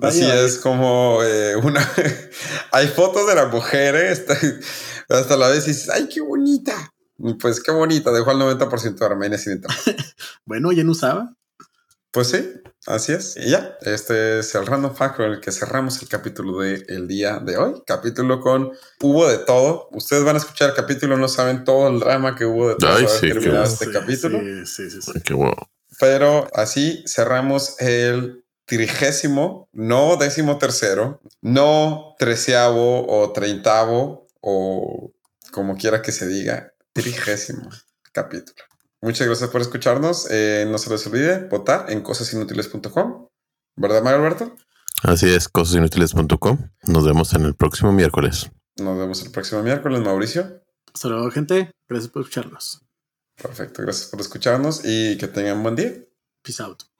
[0.00, 1.88] Así es como eh, una.
[2.72, 4.60] Hay fotos de la mujer, ¿eh?
[5.08, 6.92] hasta la vez y dices, ¡ay, qué bonita!
[7.40, 9.76] Pues qué bonita, dejó al 90% de Armenia sin entrar.
[10.44, 11.34] bueno, ya no usaba.
[12.12, 13.38] Pues sí, así es.
[13.38, 17.08] Y ya, este es el random fact con el que cerramos el capítulo del el
[17.08, 17.82] día de hoy.
[17.86, 19.88] Capítulo con hubo de todo.
[19.92, 22.74] Ustedes van a escuchar el capítulo, no saben todo el drama que hubo de
[23.08, 24.40] sí, terminado qué este Sí, capítulo.
[24.40, 25.00] Sí, sí, sí.
[25.00, 25.20] sí.
[25.24, 25.56] Qué bueno.
[25.98, 35.14] Pero así cerramos el trigésimo, no décimo tercero, no treceavo o treintavo o
[35.50, 37.70] como quiera que se diga, trigésimo
[38.12, 38.62] capítulo.
[39.02, 40.28] Muchas gracias por escucharnos.
[40.30, 43.26] Eh, no se les olvide votar en cosasinútiles.com.
[43.76, 44.56] ¿Verdad, Mario Alberto?
[45.02, 46.70] Así es, cosasinútiles.com.
[46.84, 48.50] Nos vemos en el próximo miércoles.
[48.76, 50.62] Nos vemos el próximo miércoles, Mauricio.
[50.94, 51.72] Hasta luego, gente.
[51.88, 52.82] Gracias por escucharnos.
[53.34, 55.94] Perfecto, gracias por escucharnos y que tengan buen día.
[56.42, 56.91] Peace out.